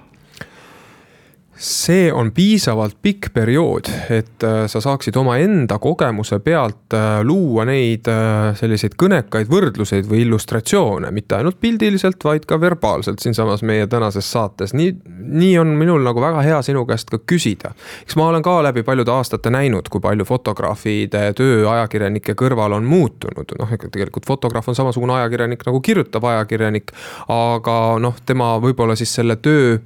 see 1.64 2.12
on 2.14 2.32
piisavalt 2.36 2.98
pikk 3.02 3.30
periood, 3.34 3.88
et 4.12 4.44
äh, 4.44 4.66
sa 4.68 4.82
saaksid 4.84 5.16
omaenda 5.16 5.78
kogemuse 5.80 6.40
pealt 6.44 6.94
äh, 6.94 7.22
luua 7.24 7.64
neid 7.68 8.08
äh, 8.12 8.52
selliseid 8.60 8.98
kõnekaid 9.00 9.48
võrdluseid 9.52 10.10
või 10.10 10.26
illustratsioone, 10.26 11.12
mitte 11.16 11.38
ainult 11.38 11.62
pildiliselt, 11.64 12.20
vaid 12.24 12.48
ka 12.50 12.60
verbaalselt 12.60 13.24
siinsamas 13.24 13.64
meie 13.64 13.88
tänases 13.88 14.28
saates. 14.32 14.74
nii, 14.76 14.92
nii 15.08 15.54
on 15.62 15.72
minul 15.80 16.04
nagu 16.04 16.22
väga 16.22 16.44
hea 16.44 16.60
sinu 16.68 16.84
käest 16.90 17.14
ka 17.14 17.22
küsida. 17.32 17.72
eks 18.04 18.20
ma 18.20 18.28
olen 18.28 18.44
ka 18.44 18.58
läbi 18.64 18.84
paljude 18.84 19.16
aastate 19.16 19.54
näinud, 19.54 19.88
kui 19.90 20.04
palju 20.04 20.28
fotograafide 20.28 21.30
töö 21.40 21.64
ajakirjanike 21.72 22.36
kõrval 22.40 22.76
on 22.76 22.90
muutunud, 22.92 23.56
noh, 23.60 23.72
ega 23.72 23.88
tegelikult 23.88 24.28
fotograaf 24.28 24.68
on 24.68 24.76
samasugune 24.76 25.16
ajakirjanik 25.22 25.64
nagu 25.66 25.80
kirjutav 25.82 26.28
ajakirjanik. 26.34 26.92
aga 27.32 27.80
noh, 28.04 28.20
tema 28.26 28.58
võib-olla 28.60 29.00
siis 29.00 29.16
selle 29.16 29.40
töö 29.40 29.80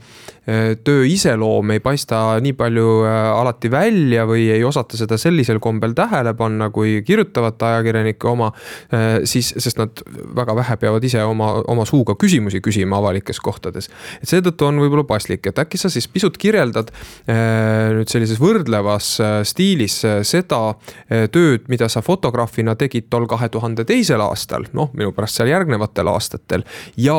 töö 0.84 1.04
iseloom 1.04 1.67
ei 1.76 1.82
paista 1.84 2.38
nii 2.44 2.54
palju 2.58 2.88
äh, 3.06 3.16
alati 3.36 3.70
välja 3.72 4.26
või 4.30 4.48
ei 4.54 4.64
osata 4.66 4.98
seda 5.00 5.18
sellisel 5.20 5.60
kombel 5.64 5.94
tähele 5.98 6.34
panna, 6.38 6.70
kui 6.74 7.02
kirjutavate 7.06 7.66
ajakirjanike 7.68 8.30
oma. 8.30 8.52
Äh, 8.94 9.08
siis, 9.28 9.54
sest 9.58 9.80
nad 9.82 10.02
väga 10.38 10.56
vähe 10.58 10.78
peavad 10.82 11.04
ise 11.04 11.24
oma, 11.26 11.54
oma 11.68 11.86
suuga 11.90 12.18
küsimusi 12.20 12.62
küsima 12.64 13.00
avalikes 13.02 13.42
kohtades. 13.44 13.90
et 14.22 14.30
seetõttu 14.30 14.68
on 14.68 14.82
võib-olla 14.82 15.06
paslik, 15.08 15.46
et 15.48 15.60
äkki 15.60 15.80
sa 15.80 15.90
siis 15.94 16.08
pisut 16.08 16.38
kirjeldad 16.38 16.92
äh, 16.94 17.94
nüüd 17.98 18.12
sellises 18.12 18.40
võrdlevas 18.42 19.10
stiilis 19.48 20.00
seda 20.28 20.60
tööd, 21.32 21.68
mida 21.72 21.88
sa 21.90 22.02
fotograafina 22.06 22.76
tegid 22.80 23.08
tol 23.10 23.26
kahe 23.30 23.50
tuhande 23.50 23.86
teisel 23.88 24.22
aastal, 24.22 24.68
noh, 24.78 24.92
minu 24.98 25.14
pärast 25.16 25.40
seal 25.40 25.52
järgnevatel 25.52 26.10
aastatel. 26.12 26.64
ja 26.98 27.18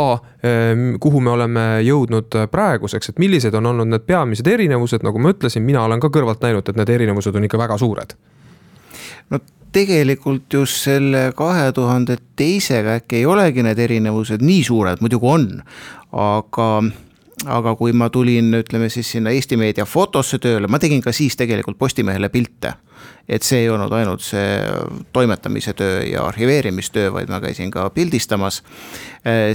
kuhu 1.00 1.20
me 1.20 1.30
oleme 1.30 1.64
jõudnud 1.82 2.36
praeguseks, 2.50 3.10
et 3.10 3.18
millised 3.18 3.54
on 3.58 3.66
olnud 3.72 3.90
need 3.90 4.04
peamised 4.06 4.37
erinevused, 4.46 5.02
nagu 5.02 5.18
ma 5.18 5.32
ütlesin, 5.34 5.62
mina 5.66 5.82
olen 5.84 6.00
ka 6.00 6.10
kõrvalt 6.14 6.42
näinud, 6.44 6.68
et 6.68 6.76
need 6.76 6.88
erinevused 6.88 7.34
on 7.34 7.44
ikka 7.44 7.58
väga 7.58 7.78
suured. 7.78 8.14
no 9.30 9.40
tegelikult 9.72 10.52
just 10.52 10.84
selle 10.86 11.32
kahe 11.36 11.72
tuhande 11.72 12.16
teisega 12.36 12.98
äkki 13.00 13.20
ei 13.20 13.26
olegi 13.26 13.62
need 13.62 13.78
erinevused 13.78 14.42
nii 14.44 14.62
suured, 14.64 15.02
muidugi 15.04 15.28
on, 15.28 15.50
aga 16.12 16.68
aga 17.46 17.74
kui 17.78 17.92
ma 17.94 18.08
tulin, 18.10 18.50
ütleme 18.58 18.88
siis 18.90 19.10
sinna 19.14 19.30
Eesti 19.30 19.56
Meedia 19.60 19.84
fotosse 19.86 20.40
tööle, 20.42 20.66
ma 20.66 20.80
tegin 20.82 21.02
ka 21.04 21.12
siis 21.14 21.36
tegelikult 21.38 21.78
Postimehele 21.78 22.28
pilte. 22.28 22.74
et 23.28 23.42
see 23.42 23.60
ei 23.60 23.68
olnud 23.68 23.92
ainult 23.92 24.24
see 24.24 24.58
toimetamise 25.12 25.74
töö 25.76 26.00
ja 26.08 26.24
arhiveerimistöö, 26.26 27.12
vaid 27.12 27.28
ma 27.28 27.40
käisin 27.40 27.70
ka 27.70 27.90
pildistamas. 27.90 28.62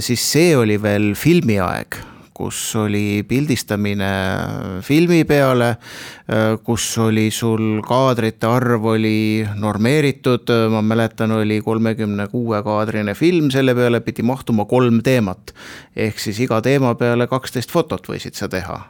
siis 0.00 0.32
see 0.32 0.56
oli 0.56 0.82
veel 0.82 1.14
filmiaeg 1.14 2.13
kus 2.34 2.58
oli 2.76 3.22
pildistamine 3.28 4.10
filmi 4.82 5.22
peale, 5.24 5.76
kus 6.66 6.86
oli 6.98 7.28
sul 7.30 7.78
kaadrite 7.86 8.48
arv 8.50 8.88
oli 8.94 9.46
normeeritud, 9.54 10.50
ma 10.70 10.82
mäletan, 10.82 11.36
oli 11.38 11.60
kolmekümne 11.62 12.26
kuue 12.32 12.62
kaadrine 12.66 13.14
film, 13.14 13.52
selle 13.54 13.74
peale 13.74 14.02
pidi 14.02 14.26
mahtuma 14.26 14.64
kolm 14.64 15.00
teemat. 15.06 15.54
ehk 15.96 16.18
siis 16.18 16.40
iga 16.40 16.60
teema 16.62 16.94
peale 16.98 17.26
kaksteist 17.30 17.70
fotot 17.70 18.08
võisid 18.10 18.34
sa 18.34 18.48
teha 18.50 18.82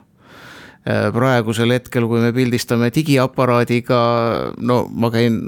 praegusel 0.84 1.72
hetkel, 1.72 2.04
kui 2.08 2.20
me 2.20 2.32
pildistame 2.36 2.90
digiaparaadiga, 2.92 4.00
no 4.60 4.82
ma 4.92 5.08
käin 5.12 5.40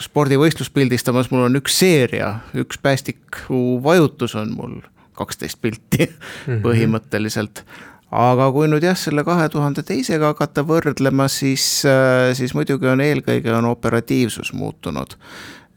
spordivõistlust 0.00 0.74
pildistamas, 0.76 1.30
mul 1.32 1.46
on 1.46 1.56
üks 1.60 1.78
seeria, 1.80 2.34
üks 2.56 2.80
päästiku 2.82 3.80
vajutus 3.84 4.36
on 4.38 4.52
mul 4.56 4.78
kaksteist 5.18 5.60
pilti 5.60 6.06
mm 6.06 6.14
-hmm. 6.46 6.62
põhimõtteliselt. 6.64 7.64
aga 8.10 8.50
kui 8.52 8.68
nüüd 8.68 8.82
jah, 8.82 8.96
selle 8.96 9.24
kahe 9.24 9.48
tuhande 9.52 9.82
teisega 9.82 10.32
hakata 10.32 10.64
võrdlema, 10.64 11.28
siis, 11.28 11.84
äh, 11.84 12.34
siis 12.34 12.54
muidugi 12.54 12.88
on 12.88 13.00
eelkõige 13.00 13.52
on 13.52 13.64
operatiivsus 13.64 14.52
muutunud. 14.52 15.16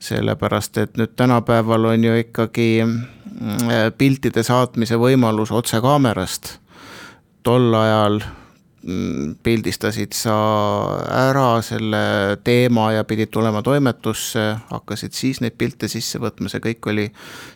sellepärast, 0.02 0.78
et 0.78 0.98
nüüd 0.98 1.12
tänapäeval 1.16 1.86
on 1.86 2.04
ju 2.04 2.16
ikkagi 2.18 2.82
äh, 2.82 3.92
piltide 3.98 4.44
saatmise 4.44 4.96
võimalus 4.96 5.52
otse 5.52 5.82
kaamerast. 5.82 6.58
tol 7.44 7.74
ajal 7.74 8.22
Mm, 8.22 8.41
pildistasid 9.44 10.16
sa 10.18 10.36
ära 11.14 11.62
selle 11.66 12.38
teema 12.44 12.92
ja 12.96 13.04
pidid 13.06 13.30
tulema 13.34 13.62
toimetusse, 13.62 14.46
hakkasid 14.72 15.14
siis 15.18 15.42
neid 15.42 15.58
pilte 15.58 15.90
sisse 15.92 16.22
võtma, 16.22 16.50
see 16.50 16.64
kõik 16.64 16.90
oli, 16.90 17.10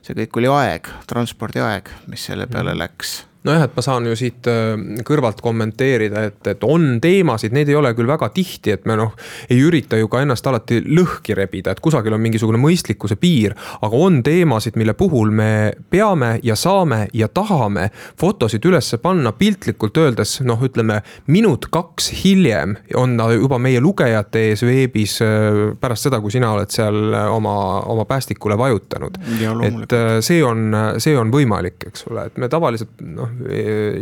see 0.06 0.18
kõik 0.22 0.42
oli 0.42 0.52
aeg, 0.54 0.92
transpordiaeg, 1.10 1.90
mis 2.12 2.28
selle 2.30 2.48
peale 2.52 2.76
mhm. 2.76 2.84
läks 2.86 3.16
nojah, 3.46 3.66
et 3.68 3.76
ma 3.78 3.84
saan 3.86 4.08
ju 4.10 4.16
siit 4.18 4.48
äh, 4.50 4.74
kõrvalt 5.06 5.42
kommenteerida, 5.44 6.26
et, 6.30 6.40
et 6.50 6.64
on 6.66 6.98
teemasid, 7.02 7.54
neid 7.56 7.70
ei 7.70 7.78
ole 7.78 7.94
küll 7.98 8.10
väga 8.10 8.30
tihti, 8.34 8.74
et 8.76 8.86
me 8.90 8.98
noh, 9.00 9.14
ei 9.50 9.60
ürita 9.62 10.00
ju 10.00 10.10
ka 10.12 10.24
ennast 10.26 10.48
alati 10.50 10.82
lõhki 10.86 11.36
rebida, 11.38 11.76
et 11.76 11.82
kusagil 11.84 12.16
on 12.16 12.24
mingisugune 12.24 12.60
mõistlikkuse 12.62 13.18
piir. 13.22 13.56
aga 13.86 14.02
on 14.08 14.22
teemasid, 14.26 14.78
mille 14.80 14.96
puhul 14.98 15.32
me 15.36 15.74
peame 15.90 16.40
ja 16.44 16.56
saame 16.56 17.06
ja 17.14 17.28
tahame 17.28 17.90
fotosid 18.20 18.66
ülesse 18.66 18.98
panna 19.04 19.32
piltlikult 19.36 19.98
öeldes, 20.02 20.40
noh, 20.46 20.62
ütleme 20.66 21.02
minut-kaks 21.28 22.12
hiljem 22.24 22.78
on 22.96 23.18
ta 23.20 23.30
juba 23.34 23.60
meie 23.62 23.82
lugejate 23.84 24.48
ees 24.50 24.66
veebis 24.66 25.20
äh, 25.26 25.62
pärast 25.80 26.10
seda, 26.10 26.22
kui 26.24 26.34
sina 26.34 26.52
oled 26.56 26.74
seal 26.74 27.14
äh, 27.14 27.30
oma, 27.32 27.56
oma 27.92 28.08
päästikule 28.10 28.58
vajutanud. 28.58 29.20
et 29.66 29.94
see 30.26 30.42
on, 30.44 30.74
see 31.02 31.16
on 31.18 31.32
võimalik, 31.34 31.78
eks 31.88 32.08
ole, 32.10 32.28
et 32.30 32.38
me 32.42 32.50
tavaliselt 32.52 33.02
noh, 33.06 33.35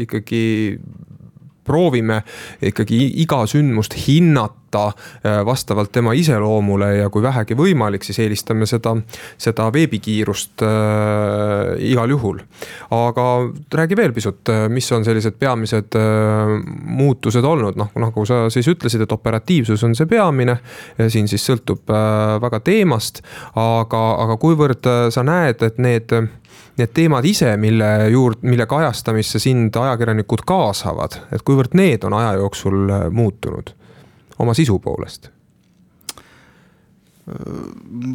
ikkagi 0.04 0.44
proovime 1.64 2.22
ikkagi 2.62 3.06
iga 3.24 3.44
sündmust 3.48 3.96
hinnata 4.08 4.63
eh, 4.82 5.40
vastavalt 5.46 5.92
tema 5.92 6.14
iseloomule 6.18 6.90
ja 6.98 7.10
kui 7.14 7.24
vähegi 7.24 7.58
võimalik, 7.58 8.04
siis 8.06 8.20
eelistame 8.24 8.68
seda, 8.70 8.96
seda 9.38 9.70
veebikiirust 9.74 10.64
äh, 10.66 11.74
igal 11.92 12.10
juhul. 12.10 12.42
aga 12.94 13.28
räägi 13.74 13.98
veel 13.98 14.14
pisut, 14.14 14.50
mis 14.70 14.92
on 14.92 15.06
sellised 15.06 15.38
peamised 15.40 15.98
äh, 16.00 16.54
muutused 16.84 17.44
olnud, 17.44 17.78
noh 17.80 17.92
nagu 17.96 18.26
sa 18.26 18.46
siis 18.54 18.68
ütlesid, 18.72 19.04
et 19.04 19.12
operatiivsus 19.12 19.84
on 19.84 19.96
see 19.96 20.10
peamine. 20.10 20.58
siin 21.08 21.28
siis 21.28 21.46
sõltub 21.46 21.90
äh, 21.90 22.38
väga 22.42 22.60
teemast, 22.64 23.24
aga, 23.56 24.04
aga 24.24 24.38
kuivõrd 24.38 24.90
sa 25.14 25.24
näed, 25.24 25.62
et 25.64 25.78
need 25.78 26.14
need 26.78 26.94
teemad 26.94 27.26
ise, 27.26 27.52
mille 27.58 28.10
juurde, 28.10 28.48
mille 28.50 28.66
kajastamisse 28.66 29.40
sind 29.40 29.76
ajakirjanikud 29.78 30.42
kaasavad, 30.48 31.20
et 31.34 31.46
kuivõrd 31.46 31.78
need 31.78 32.06
on 32.08 32.18
aja 32.18 32.34
jooksul 32.42 32.90
äh, 32.90 33.08
muutunud 33.14 33.76
oma 34.40 34.54
sisu 34.54 34.80
poolest? 34.80 35.30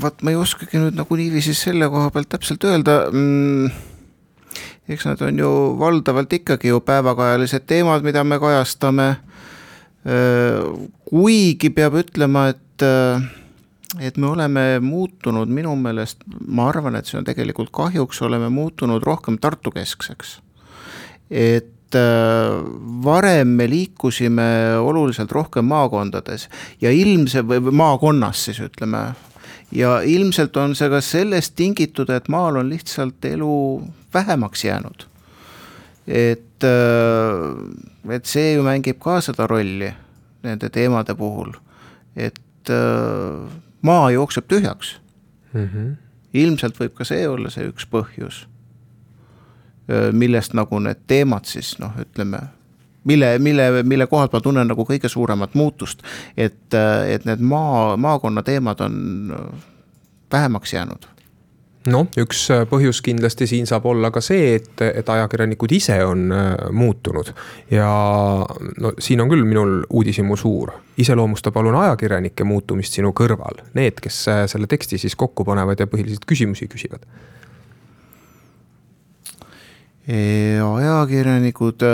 vaat 0.02 0.20
ma 0.20 0.34
ei 0.34 0.36
oskagi 0.36 0.76
nüüd 0.76 0.96
nagu 0.98 1.16
niiviisi 1.16 1.54
selle 1.56 1.86
koha 1.88 2.10
pealt 2.12 2.28
täpselt 2.34 2.64
öelda 2.68 2.96
mm, 3.08 3.70
eks 4.88 5.06
nad 5.06 5.22
on 5.22 5.38
ju 5.38 5.50
valdavalt 5.78 6.32
ikkagi 6.32 6.72
ju 6.72 6.80
päevakajalised 6.80 7.66
teemad, 7.66 8.02
mida 8.02 8.24
me 8.24 8.38
kajastame. 8.38 9.16
kuigi 11.04 11.70
peab 11.74 11.98
ütlema, 12.00 12.46
et, 12.54 12.84
et 14.00 14.16
me 14.16 14.26
oleme 14.30 14.78
muutunud 14.80 15.50
minu 15.52 15.74
meelest, 15.76 16.22
ma 16.46 16.68
arvan, 16.70 16.96
et 16.96 17.08
see 17.08 17.18
on 17.18 17.26
tegelikult 17.26 17.72
kahjuks, 17.74 18.22
oleme 18.24 18.48
muutunud 18.48 19.04
rohkem 19.04 19.38
Tartu 19.38 19.70
keskseks. 19.74 20.38
et 21.30 21.74
varem 23.04 23.48
me 23.56 23.68
liikusime 23.70 24.76
oluliselt 24.80 25.32
rohkem 25.32 25.64
maakondades 25.64 26.48
ja 26.80 26.90
ilmse 26.92 27.42
või 27.46 27.72
maakonnas 27.72 28.44
siis 28.48 28.60
ütleme 28.60 29.06
ja 29.72 30.00
ilmselt 30.00 30.56
on 30.56 30.74
see 30.76 30.88
ka 30.90 31.00
sellest 31.04 31.54
tingitud, 31.58 32.10
et 32.10 32.28
maal 32.32 32.60
on 32.60 32.68
lihtsalt 32.70 33.24
elu 33.24 33.54
vähemaks 34.14 34.64
jäänud. 34.64 35.06
et, 36.08 36.64
äh, 36.64 38.14
et 38.14 38.24
see 38.24 38.54
ju 38.54 38.62
mängib 38.64 38.96
ka 38.98 39.20
seda 39.20 39.46
rolli 39.46 39.90
nende 40.42 40.70
teemade 40.72 41.14
puhul, 41.14 41.52
et 42.16 42.70
äh, 42.72 43.50
maa 43.82 44.10
jookseb 44.10 44.48
tühjaks 44.48 44.96
mm. 45.52 45.68
-hmm. 45.68 45.96
ilmselt 46.32 46.80
võib 46.80 46.94
ka 46.94 47.04
see 47.04 47.28
olla 47.28 47.50
see 47.50 47.68
üks 47.68 47.84
põhjus, 47.90 48.46
äh, 48.46 48.57
millest 50.12 50.52
nagu 50.58 50.78
need 50.84 51.04
teemad 51.08 51.48
siis 51.48 51.74
noh, 51.80 51.94
ütleme 52.00 52.42
mille, 53.08 53.38
mille, 53.38 53.82
mille 53.82 54.06
kohalt 54.06 54.32
ma 54.32 54.40
tunnen 54.44 54.68
nagu 54.68 54.84
kõige 54.84 55.08
suuremat 55.08 55.54
muutust, 55.56 56.02
et, 56.36 56.74
et 57.08 57.24
need 57.28 57.40
maa, 57.40 57.96
maakonna 57.96 58.44
teemad 58.44 58.82
on 58.84 58.98
vähemaks 60.32 60.74
jäänud 60.76 61.08
noh, 61.92 62.08
üks 62.20 62.40
põhjus 62.70 63.00
kindlasti 63.04 63.46
siin 63.48 63.68
saab 63.68 63.86
olla 63.88 64.10
ka 64.14 64.20
see, 64.24 64.56
et, 64.58 64.82
et 64.84 65.08
ajakirjanikud 65.08 65.72
ise 65.72 65.96
on 66.04 66.28
muutunud. 66.74 67.32
ja 67.70 67.88
no 68.82 68.92
siin 68.98 69.22
on 69.24 69.30
küll 69.30 69.46
minul 69.48 69.80
uudishimu 69.90 70.36
suur, 70.36 70.72
iseloomusta 70.98 71.52
palun 71.54 71.78
ajakirjanike 71.84 72.44
muutumist 72.44 72.98
sinu 72.98 73.14
kõrval, 73.16 73.62
need, 73.78 74.02
kes 74.04 74.24
selle 74.52 74.68
teksti 74.70 74.98
siis 74.98 75.16
kokku 75.16 75.46
panevad 75.48 75.80
ja 75.80 75.88
põhiliselt 75.90 76.26
küsimusi 76.28 76.68
küsivad. 76.68 77.06
Ajakirjanikud, 80.08 81.84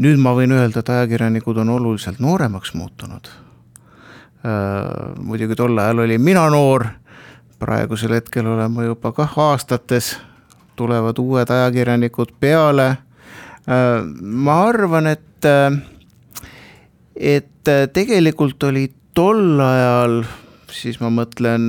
nüüd 0.00 0.20
ma 0.22 0.32
võin 0.32 0.54
öelda, 0.56 0.80
et 0.80 0.88
ajakirjanikud 0.88 1.60
on 1.60 1.68
oluliselt 1.74 2.20
nooremaks 2.20 2.72
muutunud. 2.74 3.28
muidugi 5.22 5.54
tol 5.54 5.78
ajal 5.78 6.02
olin 6.02 6.20
mina 6.20 6.48
noor 6.50 6.86
praegusel 7.62 8.16
hetkel 8.16 8.48
olen 8.50 8.72
ma 8.74 8.86
juba 8.86 9.12
kah 9.14 9.38
aastates, 9.46 10.16
tulevad 10.78 11.18
uued 11.22 11.50
ajakirjanikud 11.50 12.34
peale. 12.42 12.88
Äh, 13.70 14.02
ma 14.18 14.58
arvan, 14.66 15.06
et, 15.12 15.46
äh, 15.46 15.76
et 17.14 17.70
äh, 17.70 17.86
tegelikult 17.94 18.62
oli 18.66 18.88
tol 19.14 19.60
ajal, 19.62 20.22
siis 20.72 20.98
ma 21.02 21.12
mõtlen 21.14 21.62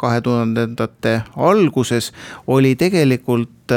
kahe 0.00 0.20
tuhandendate 0.24 1.20
alguses, 1.36 2.10
oli 2.48 2.74
tegelikult 2.80 3.74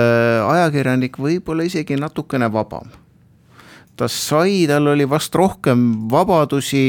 ajakirjanik 0.48 1.20
võib-olla 1.20 1.68
isegi 1.68 2.00
natukene 2.00 2.50
vabam. 2.52 2.88
Ta 4.00 4.08
sai, 4.10 4.64
tal 4.70 4.88
oli 4.90 5.06
vast 5.10 5.36
rohkem 5.38 5.84
vabadusi, 6.10 6.84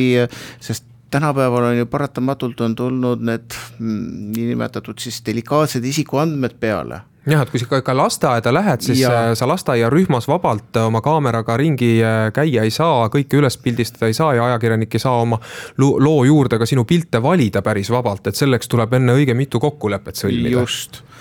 sest 0.62 0.86
tänapäeval 1.14 1.64
on 1.70 1.76
ju 1.78 1.86
paratamatult 1.86 2.60
on 2.60 2.74
tulnud 2.74 3.20
need 3.22 3.54
mm, 3.78 4.30
niinimetatud 4.34 4.98
siis 4.98 5.20
delikaatsed 5.26 5.84
isikuandmed 5.84 6.56
peale 6.60 7.02
jah, 7.30 7.42
et 7.44 7.52
kui 7.52 7.60
sa 7.60 7.80
ikka 7.80 7.94
lasteaeda 7.96 8.52
lähed, 8.54 8.84
siis 8.84 9.00
ja. 9.00 9.12
Äh, 9.12 9.30
sa 9.38 9.48
lasteaiarühmas 9.48 10.28
vabalt 10.28 10.76
äh, 10.76 10.86
oma 10.88 11.00
kaameraga 11.04 11.56
ringi 11.60 11.96
äh, 12.04 12.28
käia 12.36 12.66
ei 12.66 12.72
saa, 12.74 13.08
kõike 13.12 13.40
üles 13.40 13.56
pildistada 13.62 14.10
ei 14.10 14.16
saa 14.16 14.34
ja 14.36 14.48
ajakirjanik 14.50 14.94
ei 14.94 15.02
saa 15.02 15.16
oma 15.22 15.40
loo 15.80 16.24
juurde 16.28 16.58
ka 16.60 16.68
sinu 16.68 16.84
pilte 16.88 17.22
valida 17.22 17.62
päris 17.64 17.90
vabalt, 17.92 18.28
et 18.28 18.38
selleks 18.38 18.68
tuleb 18.70 18.92
enne 19.00 19.16
õige 19.16 19.36
mitu 19.36 19.60
kokkulepet 19.62 20.20
sõlmida. 20.20 20.64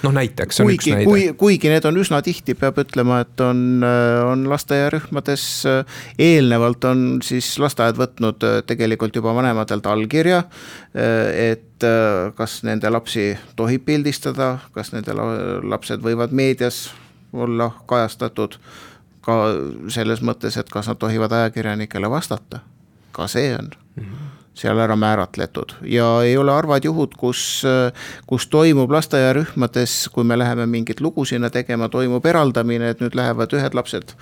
noh, 0.04 0.16
näiteks 0.20 0.60
see 0.60 0.66
on 0.66 0.72
kuigi, 0.74 0.80
üks 0.92 0.98
näide. 0.98 1.10
kui, 1.10 1.26
kuigi 1.40 1.72
need 1.72 1.86
on 1.88 2.00
üsna 2.04 2.22
tihti, 2.26 2.58
peab 2.60 2.82
ütlema, 2.84 3.22
et 3.24 3.44
on, 3.44 3.84
on 4.28 4.48
lasteaiarühmades 4.52 5.46
eelnevalt 6.20 6.90
on 6.90 7.06
siis 7.24 7.54
lasteaed 7.64 8.00
võtnud 8.00 8.44
tegelikult 8.68 9.16
juba 9.16 9.36
vanematelt 9.36 9.88
allkirja. 9.88 10.44
et 10.94 11.70
kas 12.38 12.62
nende 12.64 12.90
lapsi 12.90 13.34
tohib 13.56 13.86
pildistada, 13.86 14.58
kas 14.74 14.94
nende 14.94 15.16
lapsed 15.16 16.04
võivad 16.04 16.36
meedias 16.36 16.88
olla 17.34 17.72
kajastatud 17.90 18.60
ka 19.24 19.38
selles 19.94 20.22
mõttes, 20.22 20.58
et 20.60 20.70
kas 20.70 20.90
nad 20.92 21.00
tohivad 21.00 21.32
ajakirjanikele 21.32 22.10
vastata, 22.12 22.60
ka 23.16 23.28
see 23.32 23.56
on 23.56 23.72
mm. 23.72 24.04
-hmm 24.04 24.34
seal 24.54 24.78
ära 24.78 24.96
määratletud. 24.96 25.74
Ja 25.82 26.22
ei 26.22 26.38
ole 26.38 26.52
harvad 26.52 26.86
juhud, 26.86 27.16
kus, 27.18 27.64
kus 28.28 28.48
toimub 28.48 28.92
lasteaiarühmades, 28.92 30.10
kui 30.14 30.24
me 30.24 30.38
läheme 30.38 30.66
mingit 30.70 31.02
lugu 31.02 31.26
sinna 31.26 31.50
tegema, 31.50 31.90
toimub 31.90 32.26
eraldamine, 32.26 32.94
et 32.94 33.02
nüüd 33.02 33.18
lähevad 33.18 33.54
ühed 33.58 33.74
lapsed, 33.74 34.14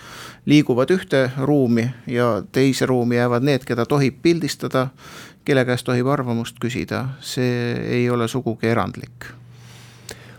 liiguvad 0.46 0.94
ühte 0.96 1.26
ruumi 1.38 1.90
ja 2.08 2.44
teise 2.52 2.88
ruumi 2.88 3.20
jäävad 3.20 3.48
need, 3.48 3.68
keda 3.68 3.86
tohib 3.86 4.22
pildistada, 4.24 4.88
kelle 5.46 5.66
käest 5.66 5.86
tohib 5.86 6.08
arvamust 6.08 6.60
küsida, 6.62 7.06
see 7.20 7.76
ei 8.00 8.10
ole 8.10 8.28
sugugi 8.28 8.70
erandlik. 8.70 9.30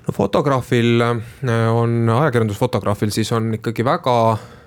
No 0.06 0.14
fotograafil 0.14 1.02
on, 1.02 1.92
ajakirjandusfotograafil 2.10 3.10
siis 3.14 3.30
on 3.32 3.54
ikkagi 3.54 3.84
väga 3.86 4.16
Äh, 4.34 4.62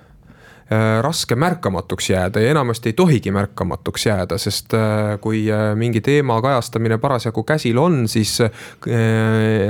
raske 1.02 1.36
märkamatuks 1.36 2.10
jääda 2.10 2.42
ja 2.42 2.52
enamasti 2.52 2.90
ei 2.90 2.94
tohigi 2.94 3.32
märkamatuks 3.32 4.06
jääda, 4.06 4.38
sest 4.42 4.74
äh, 4.74 5.20
kui 5.22 5.44
äh, 5.52 5.76
mingi 5.78 6.02
teema 6.02 6.40
kajastamine 6.42 6.98
parasjagu 6.98 7.44
käsil 7.44 7.78
on, 7.78 8.08
siis 8.10 8.40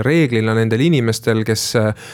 reeglina 0.05 0.53
nendel 0.55 0.85
inimestel, 0.85 1.43
kes 1.47 1.65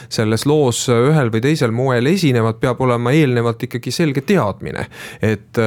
selles 0.08 0.46
loos 0.46 0.84
ühel 0.92 1.30
või 1.32 1.42
teisel 1.44 1.70
moel 1.74 2.10
esinevad, 2.10 2.58
peab 2.62 2.80
olema 2.82 3.14
eelnevalt 3.14 3.62
ikkagi 3.68 3.94
selge 3.94 4.24
teadmine, 4.26 4.86
et 5.22 5.58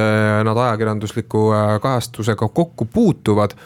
nad 0.44 0.62
ajakirjandusliku 0.66 1.48
kajastusega 1.82 2.48
kokku 2.48 2.88
puutuvad. 2.92 3.56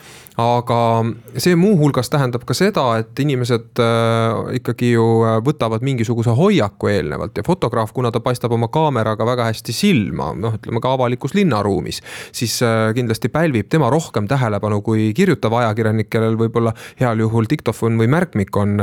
Aga 0.40 1.04
see 1.42 1.56
muuhulgas 1.58 2.08
tähendab 2.10 2.44
ka 2.48 2.54
seda, 2.56 2.84
et 3.02 3.18
inimesed 3.20 3.80
äh, 3.82 4.54
ikkagi 4.60 4.92
ju 4.94 5.06
äh, 5.26 5.38
võtavad 5.44 5.82
mingisuguse 5.84 6.32
hoiaku 6.36 6.90
eelnevalt 6.92 7.40
ja 7.40 7.44
fotograaf, 7.46 7.92
kuna 7.96 8.12
ta 8.14 8.22
paistab 8.24 8.54
oma 8.56 8.70
kaameraga 8.72 9.26
väga 9.26 9.39
hästi 9.48 9.74
silma, 9.74 10.30
noh, 10.36 10.56
ütleme 10.58 10.82
ka 10.82 10.94
avalikus 10.96 11.34
linnaruumis. 11.34 12.00
siis 12.32 12.60
äh, 12.62 12.92
kindlasti 12.94 13.28
pälvib 13.28 13.68
tema 13.68 13.90
rohkem 13.90 14.28
tähelepanu 14.28 14.80
kui 14.82 15.12
kirjutav 15.16 15.54
ajakirjanik, 15.60 16.10
kellel 16.10 16.36
võib-olla 16.40 16.74
heal 17.00 17.24
juhul 17.24 17.48
diktofon 17.50 17.98
või 18.00 18.10
märkmik 18.10 18.56
on 18.56 18.78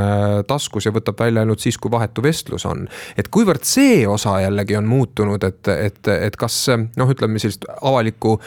taskus 0.47 0.85
ja 0.85 0.91
võtab 0.91 1.19
välja 1.19 1.43
ainult 1.43 1.63
siis, 1.63 1.77
kui 1.77 1.91
vahetu 1.91 2.23
vestlus 2.23 2.65
on. 2.65 2.87
et 3.17 3.27
kuivõrd 3.27 3.63
see 3.67 4.07
osa 4.07 4.39
jällegi 4.41 4.75
on 4.77 4.87
muutunud, 4.87 5.43
et, 5.43 5.67
et, 5.67 6.07
et 6.07 6.35
kas 6.35 6.55
noh, 6.97 7.09
ütleme 7.11 7.39
sellist 7.39 7.65
avalikku, 7.81 8.37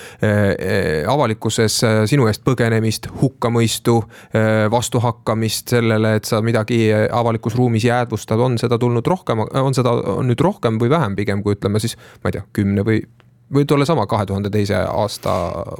avalikkuses 1.10 1.80
sinu 2.10 2.26
eest 2.30 2.42
põgenemist 2.46 3.08
hukkamõistu, 3.20 3.96
äh, 4.34 4.66
vastuhakkamist 4.72 5.74
sellele, 5.74 6.14
et 6.18 6.28
sa 6.28 6.40
midagi 6.44 6.82
avalikus 6.92 7.56
ruumis 7.58 7.84
jäädvustad, 7.84 8.40
on 8.40 8.58
seda 8.60 8.78
tulnud 8.78 9.06
rohkem, 9.06 9.44
on 9.44 9.76
seda 9.76 9.92
on 10.16 10.30
nüüd 10.30 10.40
rohkem 10.44 10.78
või 10.80 10.90
vähem 10.92 11.16
pigem 11.18 11.44
kui 11.44 11.56
ütleme 11.56 11.80
siis, 11.82 11.96
ma 12.22 12.30
ei 12.30 12.38
tea, 12.38 12.46
kümne 12.52 12.84
või 12.86 13.02
või 13.50 13.64
tollesama 13.66 14.06
kahe 14.06 14.26
tuhande 14.26 14.50
teise 14.50 14.76
aasta 14.78 15.32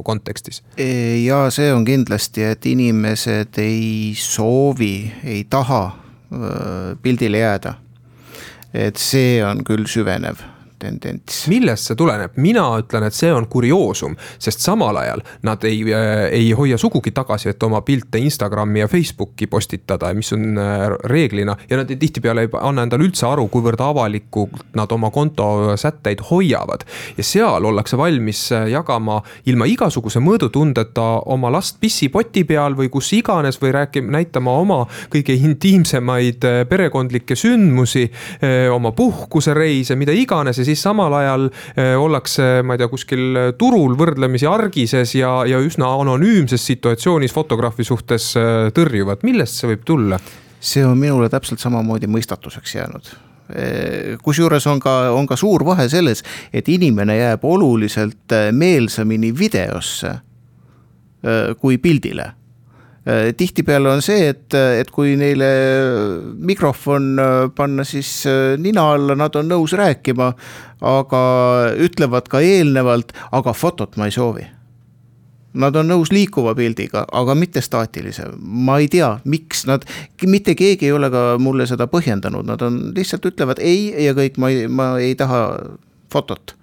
kontekstis? 0.04 0.62
Ja 1.22 1.44
see 1.54 1.72
on 1.72 1.84
kindlasti, 1.86 2.42
et 2.42 2.66
inimesed 2.66 3.58
ei 3.62 4.10
soovi, 4.18 5.12
ei 5.24 5.44
taha 5.50 5.84
pildile 7.02 7.44
jääda. 7.44 7.74
et 8.74 8.96
see 8.96 9.40
on 9.42 9.64
küll 9.66 9.86
süvenev 9.90 10.38
tendents. 10.80 11.44
millest 11.50 11.90
see 11.90 11.98
tuleneb, 11.98 12.36
mina 12.40 12.64
ütlen, 12.80 13.04
et 13.06 13.16
see 13.16 13.30
on 13.34 13.46
kurioosum, 13.50 14.16
sest 14.40 14.62
samal 14.64 14.96
ajal 15.00 15.22
nad 15.46 15.64
ei, 15.68 15.82
äh, 15.94 16.26
ei 16.36 16.50
hoia 16.56 16.78
sugugi 16.80 17.12
tagasi, 17.16 17.50
et 17.52 17.62
oma 17.66 17.82
pilte 17.86 18.20
Instagrami 18.20 18.82
ja 18.82 18.88
Facebooki 18.90 19.48
postitada, 19.50 20.12
mis 20.16 20.32
on 20.36 20.58
äh, 20.58 20.86
reeglina 21.10 21.56
ja 21.70 21.80
nad 21.80 21.90
tihtipeale 21.90 22.46
ei 22.46 22.52
anna 22.60 22.86
endale 22.86 23.06
üldse 23.08 23.26
aru, 23.28 23.46
kuivõrd 23.52 23.82
avalikult 23.84 24.74
nad 24.78 24.92
oma 24.92 25.10
konto 25.14 25.76
sätteid 25.80 26.24
hoiavad. 26.30 26.84
ja 27.16 27.24
seal 27.24 27.64
ollakse 27.64 27.98
valmis 28.00 28.46
äh, 28.52 28.68
jagama 28.74 29.20
ilma 29.50 29.68
igasuguse 29.70 30.22
mõõdutundeta 30.24 31.08
oma 31.30 31.52
last 31.52 31.80
pissipoti 31.80 32.44
peal 32.48 32.76
või 32.78 32.90
kus 32.92 33.12
iganes 33.16 33.60
või 33.62 33.74
rääkima, 33.76 34.12
näitama 34.18 34.54
oma 34.62 34.80
kõige 35.12 35.34
intiimsemaid 35.36 36.44
perekondlikke 36.68 37.36
sündmusi, 37.36 38.06
oma 38.72 38.92
puhkusereise, 38.96 39.96
mida 39.98 40.12
iganes 40.16 40.58
ja 40.58 40.64
siis 40.64 40.69
samal 40.78 41.14
ajal 41.20 41.48
ollakse, 41.98 42.60
ma 42.66 42.76
ei 42.76 42.82
tea, 42.82 42.90
kuskil 42.92 43.40
turul 43.58 43.96
võrdlemisi 43.98 44.48
argises 44.50 45.14
ja, 45.16 45.40
ja 45.48 45.60
üsna 45.62 45.88
anonüümses 46.02 46.64
situatsioonis 46.72 47.34
fotograafi 47.34 47.86
suhtes 47.86 48.32
tõrjuvad, 48.76 49.24
millest 49.26 49.60
see 49.60 49.72
võib 49.72 49.84
tulla? 49.88 50.20
see 50.60 50.84
on 50.84 50.98
minule 51.00 51.30
täpselt 51.32 51.62
samamoodi 51.62 52.04
mõistatuseks 52.12 52.74
jäänud. 52.74 53.06
Kusjuures 54.22 54.66
on 54.68 54.80
ka, 54.80 54.92
on 55.16 55.24
ka 55.26 55.38
suur 55.40 55.64
vahe 55.64 55.88
selles, 55.88 56.20
et 56.52 56.68
inimene 56.68 57.16
jääb 57.16 57.46
oluliselt 57.48 58.36
meelsamini 58.52 59.32
videosse 59.38 60.12
kui 61.60 61.78
pildile 61.78 62.28
tihtipeale 63.36 63.88
on 63.88 64.02
see, 64.04 64.28
et, 64.28 64.54
et 64.54 64.90
kui 64.92 65.14
neile 65.16 65.48
mikrofon 66.36 67.10
äh, 67.18 67.42
panna 67.56 67.84
siis 67.88 68.26
äh, 68.28 68.58
nina 68.60 68.90
alla, 68.92 69.16
nad 69.16 69.36
on 69.40 69.48
nõus 69.48 69.72
rääkima, 69.78 70.32
aga 70.84 71.20
ütlevad 71.80 72.28
ka 72.28 72.42
eelnevalt, 72.44 73.14
aga 73.32 73.54
fotot 73.56 73.96
ma 73.96 74.10
ei 74.10 74.16
soovi. 74.16 74.44
Nad 75.60 75.74
on 75.80 75.88
nõus 75.90 76.12
liikuva 76.14 76.52
pildiga, 76.54 77.06
aga 77.10 77.34
mitte 77.34 77.62
staatilise, 77.64 78.28
ma 78.38 78.76
ei 78.78 78.86
tea, 78.92 79.08
miks 79.24 79.64
nad, 79.66 79.82
mitte 80.22 80.54
keegi 80.54 80.86
ei 80.86 80.94
ole 80.94 81.08
ka 81.10 81.24
mulle 81.42 81.66
seda 81.66 81.88
põhjendanud, 81.90 82.46
nad 82.46 82.62
on 82.62 82.78
lihtsalt 82.94 83.26
ütlevad 83.32 83.58
ei 83.64 83.88
ja 84.04 84.14
kõik, 84.14 84.38
ma 84.38 84.52
ei, 84.52 84.68
ma 84.68 84.92
ei 85.02 85.16
taha 85.18 85.42
fotot 86.12 86.54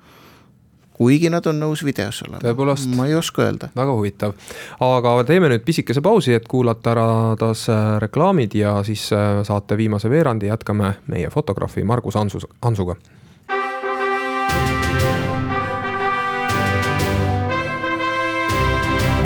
kuigi 0.98 1.30
nad 1.30 1.46
on 1.50 1.60
nõus 1.62 1.84
videos 1.86 2.22
olema. 2.26 2.42
tõepoolest. 2.44 2.90
ma 2.96 3.08
ei 3.08 3.16
oska 3.16 3.46
öelda. 3.46 3.70
väga 3.76 3.98
huvitav, 3.98 4.34
aga 4.80 5.18
teeme 5.28 5.52
nüüd 5.54 5.66
pisikese 5.66 6.02
pausi, 6.02 6.34
et 6.38 6.48
kuulata 6.50 6.94
ära 6.96 7.08
taas 7.40 7.68
äh, 7.70 7.98
reklaamid 8.04 8.56
ja 8.58 8.78
siis 8.88 9.10
äh, 9.14 9.44
saate 9.48 9.78
viimase 9.78 10.10
veerandi 10.10 10.50
jätkame 10.52 10.96
meie 11.08 11.30
fotograafi 11.30 11.84
Margus 11.84 12.16
Ansus, 12.16 12.48
Ansuga. 12.62 12.96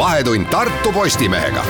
vahetund 0.02 0.48
Tartu 0.50 0.92
Postimehega 0.92 1.64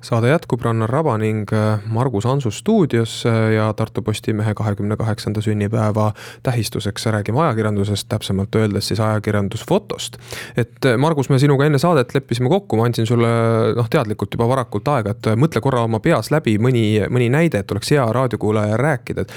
saade 0.00 0.30
jätkub, 0.30 0.62
Rannar 0.64 0.88
Raba 0.90 1.18
ning 1.20 1.44
äh, 1.52 1.80
Margus 1.92 2.24
Ansu 2.26 2.50
stuudios 2.50 3.26
äh, 3.26 3.52
ja 3.52 3.72
Tartu 3.76 4.02
Postimehe 4.02 4.54
kahekümne 4.54 4.96
kaheksanda 4.96 5.40
sünnipäeva 5.44 6.12
tähistuseks 6.42 7.06
räägime 7.06 7.42
ajakirjandusest, 7.42 8.08
täpsemalt 8.08 8.54
öeldes 8.56 8.88
siis 8.88 9.00
ajakirjandusfotost. 9.00 10.16
et 10.56 10.86
äh, 10.86 10.96
Margus, 10.96 11.28
me 11.28 11.38
sinuga 11.38 11.66
enne 11.68 11.78
saadet 11.78 12.14
leppisime 12.14 12.48
kokku, 12.48 12.78
ma 12.80 12.86
andsin 12.88 13.06
sulle 13.06 13.28
noh, 13.76 13.90
teadlikult 13.92 14.34
juba 14.34 14.48
varakult 14.48 14.88
aega, 14.88 15.12
et 15.12 15.30
mõtle 15.36 15.60
korra 15.60 15.84
oma 15.84 16.00
peas 16.00 16.30
läbi 16.32 16.56
mõni, 16.58 17.02
mõni 17.12 17.28
näide, 17.32 17.60
et 17.60 17.76
oleks 17.76 17.92
hea 17.92 18.06
raadiokuulajal 18.12 18.80
rääkida, 18.80 19.26
et. 19.26 19.36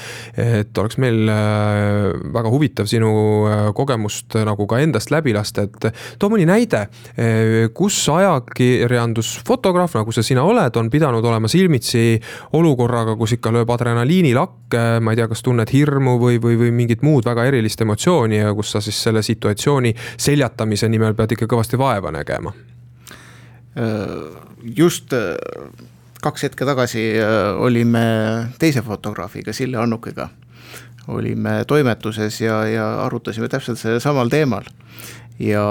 et 0.63 0.77
oleks 0.77 0.97
meil 0.97 1.27
väga 2.33 2.49
huvitav 2.49 2.87
sinu 2.89 3.11
kogemust 3.75 4.35
nagu 4.47 4.67
ka 4.67 4.79
endast 4.79 5.11
läbi 5.11 5.33
lasta, 5.35 5.67
et 5.67 5.91
too 6.19 6.31
mõni 6.31 6.47
näide, 6.47 6.85
kus 7.75 7.99
ajakirjandusfotograaf, 8.09 9.97
nagu 9.99 10.15
sa 10.15 10.23
sina 10.23 10.43
oled 10.43 10.52
oled, 10.53 10.77
on 10.79 10.89
pidanud 10.93 11.25
olema 11.25 11.49
silmitsi 11.51 12.19
olukorraga, 12.57 13.17
kus 13.19 13.35
ikka 13.37 13.51
lööb 13.53 13.73
adrenaliinilakk, 13.73 14.77
ma 15.03 15.13
ei 15.13 15.19
tea, 15.19 15.29
kas 15.31 15.43
tunned 15.45 15.73
hirmu 15.73 16.17
või, 16.21 16.39
või, 16.43 16.59
või 16.61 16.73
mingit 16.75 17.03
muud 17.05 17.25
väga 17.27 17.47
erilist 17.49 17.81
emotsiooni 17.83 18.39
ja 18.39 18.53
kus 18.57 18.75
sa 18.75 18.81
siis 18.83 19.01
selle 19.07 19.23
situatsiooni 19.25 19.93
seljatamise 20.17 20.89
nimel 20.89 21.17
pead 21.17 21.35
ikka 21.37 21.49
kõvasti 21.49 21.79
vaeva 21.81 22.13
nägema? 22.13 22.53
just 24.77 25.09
kaks 26.21 26.43
hetke 26.45 26.65
tagasi 26.69 27.07
olime 27.57 28.03
teise 28.61 28.83
fotograafiga, 28.85 29.53
Sille 29.53 29.79
Annukega 29.81 30.27
olime 31.07 31.63
toimetuses 31.67 32.41
ja, 32.41 32.63
ja 32.67 32.85
arutasime 33.05 33.49
täpselt 33.49 33.79
sellel 33.79 33.99
samal 34.03 34.29
teemal 34.31 34.67
ja, 35.43 35.65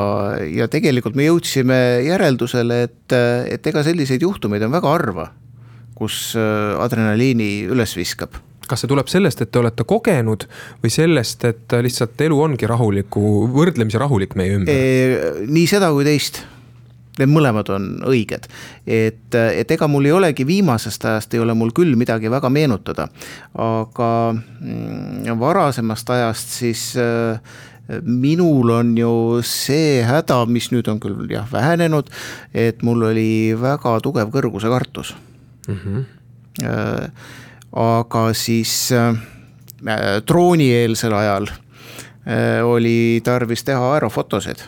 ja 0.49 0.69
tegelikult 0.71 1.17
me 1.19 1.27
jõudsime 1.29 1.79
järeldusele, 2.07 2.83
et, 2.89 3.17
et 3.57 3.73
ega 3.73 3.85
selliseid 3.87 4.25
juhtumeid 4.25 4.65
on 4.67 4.75
väga 4.75 4.95
harva, 4.95 5.29
kus 5.99 6.33
äh, 6.39 6.73
adrenaliini 6.83 7.53
üles 7.73 7.97
viskab. 7.99 8.39
Kas 8.69 8.85
see 8.85 8.91
tuleb 8.91 9.11
sellest, 9.11 9.43
et 9.43 9.51
te 9.53 9.61
olete 9.61 9.85
kogenud 9.89 10.47
või 10.81 10.93
sellest, 10.93 11.45
et 11.49 11.77
lihtsalt 11.85 12.21
elu 12.25 12.39
ongi 12.41 12.69
rahuliku, 12.71 13.45
võrdlemisi 13.53 14.01
rahulik 14.01 14.37
meie 14.39 14.57
ümber? 14.61 14.83
Nii 15.51 15.69
seda 15.69 15.91
kui 15.93 16.07
teist. 16.09 16.45
Need 17.21 17.29
mõlemad 17.29 17.69
on 17.75 17.87
õiged, 18.09 18.47
et, 18.89 19.35
et 19.37 19.73
ega 19.75 19.85
mul 19.91 20.07
ei 20.09 20.15
olegi 20.17 20.47
viimasest 20.49 21.05
ajast 21.11 21.35
ei 21.37 21.43
ole 21.43 21.53
mul 21.53 21.69
küll 21.77 21.93
midagi 22.01 22.31
väga 22.33 22.49
meenutada, 22.49 23.05
aga 23.53 24.09
mm, 24.33 25.35
varasemast 25.43 26.09
ajast 26.17 26.57
siis 26.63 26.87
äh, 26.97 27.37
minul 28.03 28.71
on 28.71 28.95
ju 28.99 29.13
see 29.47 30.03
häda, 30.07 30.43
mis 30.47 30.71
nüüd 30.73 30.89
on 30.91 31.01
küll 31.03 31.27
jah 31.31 31.49
vähenenud, 31.53 32.11
et 32.55 32.83
mul 32.83 33.09
oli 33.11 33.55
väga 33.59 33.99
tugev 34.05 34.33
kõrgusekartus 34.35 35.15
mm. 35.69 35.79
-hmm. 35.85 37.11
aga 37.73 38.25
siis 38.35 38.93
äh, 38.93 39.17
droonieelsel 40.27 41.13
ajal 41.13 41.51
äh, 41.51 42.65
oli 42.65 43.21
tarvis 43.25 43.65
teha 43.65 43.93
aerofotosid 43.95 44.63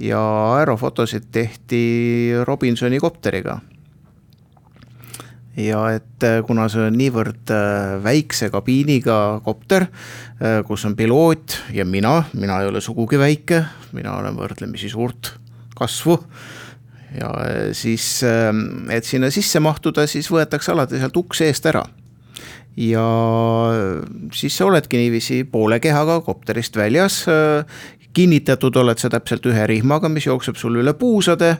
ja 0.00 0.20
aerofotosid 0.54 1.30
tehti 1.32 2.30
Robinsoni 2.44 2.98
kopteriga 2.98 3.60
ja 5.58 5.80
et 5.96 6.24
äh, 6.26 6.40
kuna 6.46 6.68
see 6.70 6.86
on 6.88 6.96
niivõrd 6.98 7.50
äh, 7.54 7.96
väikse 8.04 8.50
kabiiniga 8.54 9.40
kopter, 9.44 9.88
äh, 10.38 10.60
kus 10.66 10.86
on 10.88 10.96
piloot 10.98 11.58
ja 11.74 11.86
mina, 11.88 12.22
mina 12.38 12.60
ei 12.62 12.70
ole 12.70 12.82
sugugi 12.84 13.18
väike, 13.20 13.62
mina 13.96 14.16
olen 14.20 14.38
võrdlemisi 14.38 14.90
suurt 14.92 15.34
kasvu. 15.78 16.18
ja 17.18 17.30
siis, 17.72 18.22
ähm, 18.26 18.90
et 18.92 19.04
sinna 19.04 19.30
sisse 19.32 19.60
mahtuda, 19.64 20.06
siis 20.06 20.28
võetakse 20.30 20.74
alati 20.74 21.00
sealt 21.00 21.16
ukse 21.16 21.48
eest 21.48 21.66
ära 21.66 21.86
ja 22.78 23.04
siis 24.36 24.54
sa 24.54 24.68
oledki 24.68 25.00
niiviisi 25.00 25.42
poole 25.48 25.80
kehaga 25.82 26.20
kopterist 26.22 26.76
väljas 26.76 27.24
kinnitatud 28.16 28.76
oled 28.80 28.98
sa 28.98 29.10
täpselt 29.12 29.46
ühe 29.48 29.64
rihmaga, 29.68 30.08
mis 30.10 30.26
jookseb 30.26 30.56
sul 30.58 30.78
üle 30.80 30.94
puusade 30.98 31.50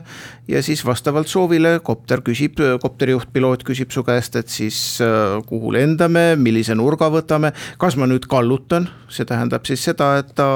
ja 0.49 0.61
siis 0.65 0.81
vastavalt 0.85 1.29
soovile 1.29 1.75
kopter 1.85 2.23
küsib, 2.25 2.57
kopterijuht, 2.81 3.29
piloot 3.33 3.63
küsib 3.67 3.93
su 3.93 4.03
käest, 4.07 4.35
et 4.39 4.49
siis 4.49 4.79
äh, 5.05 5.37
kuhu 5.47 5.73
lendame, 5.75 6.33
millise 6.41 6.75
nurga 6.77 7.11
võtame, 7.13 7.53
kas 7.81 7.97
ma 7.99 8.07
nüüd 8.09 8.25
kallutan, 8.29 8.89
see 9.13 9.27
tähendab 9.29 9.67
siis 9.69 9.83
seda, 9.85 10.09
et 10.23 10.33
ta 10.37 10.47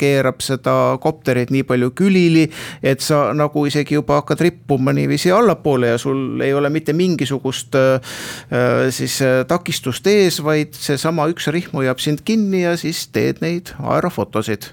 keerab 0.00 0.40
seda 0.44 0.96
kopterit 1.02 1.52
nii 1.54 1.66
palju 1.68 1.92
külili, 1.98 2.46
et 2.82 3.04
sa 3.04 3.28
nagu 3.36 3.66
isegi 3.68 3.98
juba 3.98 4.22
hakkad 4.22 4.46
rippuma 4.48 4.96
niiviisi 4.96 5.32
allapoole 5.34 5.92
ja 5.92 6.00
sul 6.00 6.40
ei 6.44 6.56
ole 6.56 6.72
mitte 6.72 6.96
mingisugust 6.96 7.76
äh, 7.76 8.16
äh, 8.48 8.88
siis 8.94 9.20
takistust 9.48 10.08
ees, 10.08 10.40
vaid 10.44 10.72
seesama 10.78 11.28
üks 11.28 11.52
rihm 11.52 11.76
hoiab 11.82 12.00
sind 12.00 12.24
kinni 12.24 12.64
ja 12.64 12.74
siis 12.80 13.06
teed 13.12 13.44
neid 13.44 13.74
aerofotosid 13.78 14.72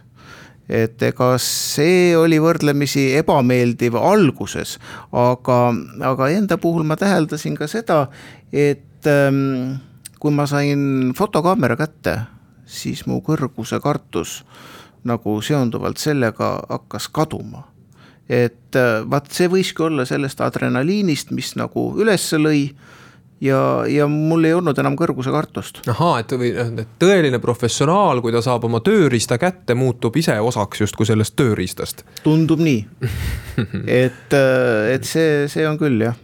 et 0.70 1.02
ega 1.06 1.36
see 1.42 2.16
oli 2.18 2.40
võrdlemisi 2.42 3.12
ebameeldiv 3.20 3.98
alguses, 4.00 4.78
aga, 5.14 5.60
aga 6.12 6.30
enda 6.34 6.58
puhul 6.62 6.86
ma 6.88 6.98
täheldasin 6.98 7.58
ka 7.60 7.68
seda, 7.70 8.06
et 8.52 9.10
ähm, 9.10 9.78
kui 10.20 10.34
ma 10.34 10.48
sain 10.50 11.14
fotokaamera 11.18 11.78
kätte, 11.78 12.18
siis 12.66 13.06
mu 13.06 13.22
kõrguse 13.22 13.80
kartus 13.84 14.40
nagu 15.06 15.38
seonduvalt 15.46 16.02
sellega 16.02 16.58
hakkas 16.70 17.10
kaduma. 17.14 17.68
et 18.26 18.74
äh, 18.74 19.04
vaat 19.06 19.30
see 19.30 19.46
võiski 19.46 19.84
olla 19.86 20.02
sellest 20.10 20.40
adrenaliinist, 20.42 21.30
mis 21.30 21.52
nagu 21.56 21.92
üles 22.02 22.26
lõi 22.34 22.72
ja, 23.42 23.84
ja 23.88 24.08
mul 24.08 24.48
ei 24.48 24.54
olnud 24.56 24.78
enam 24.80 24.96
kõrgusekartust. 25.00 25.82
ahaa, 25.92 26.20
et 26.22 26.32
või 26.40 26.52
et 26.56 26.94
tõeline 27.02 27.40
professionaal, 27.44 28.22
kui 28.24 28.34
ta 28.36 28.42
saab 28.46 28.68
oma 28.68 28.80
tööriista 28.86 29.38
kätte, 29.42 29.76
muutub 29.76 30.16
ise 30.20 30.38
osaks 30.40 30.86
justkui 30.86 31.08
sellest 31.08 31.36
tööriistast. 31.40 32.06
tundub 32.24 32.64
nii 32.64 32.86
et, 34.06 34.36
et 34.36 35.08
see, 35.08 35.46
see 35.52 35.68
on 35.68 35.80
küll 35.82 36.08
jah. 36.08 36.16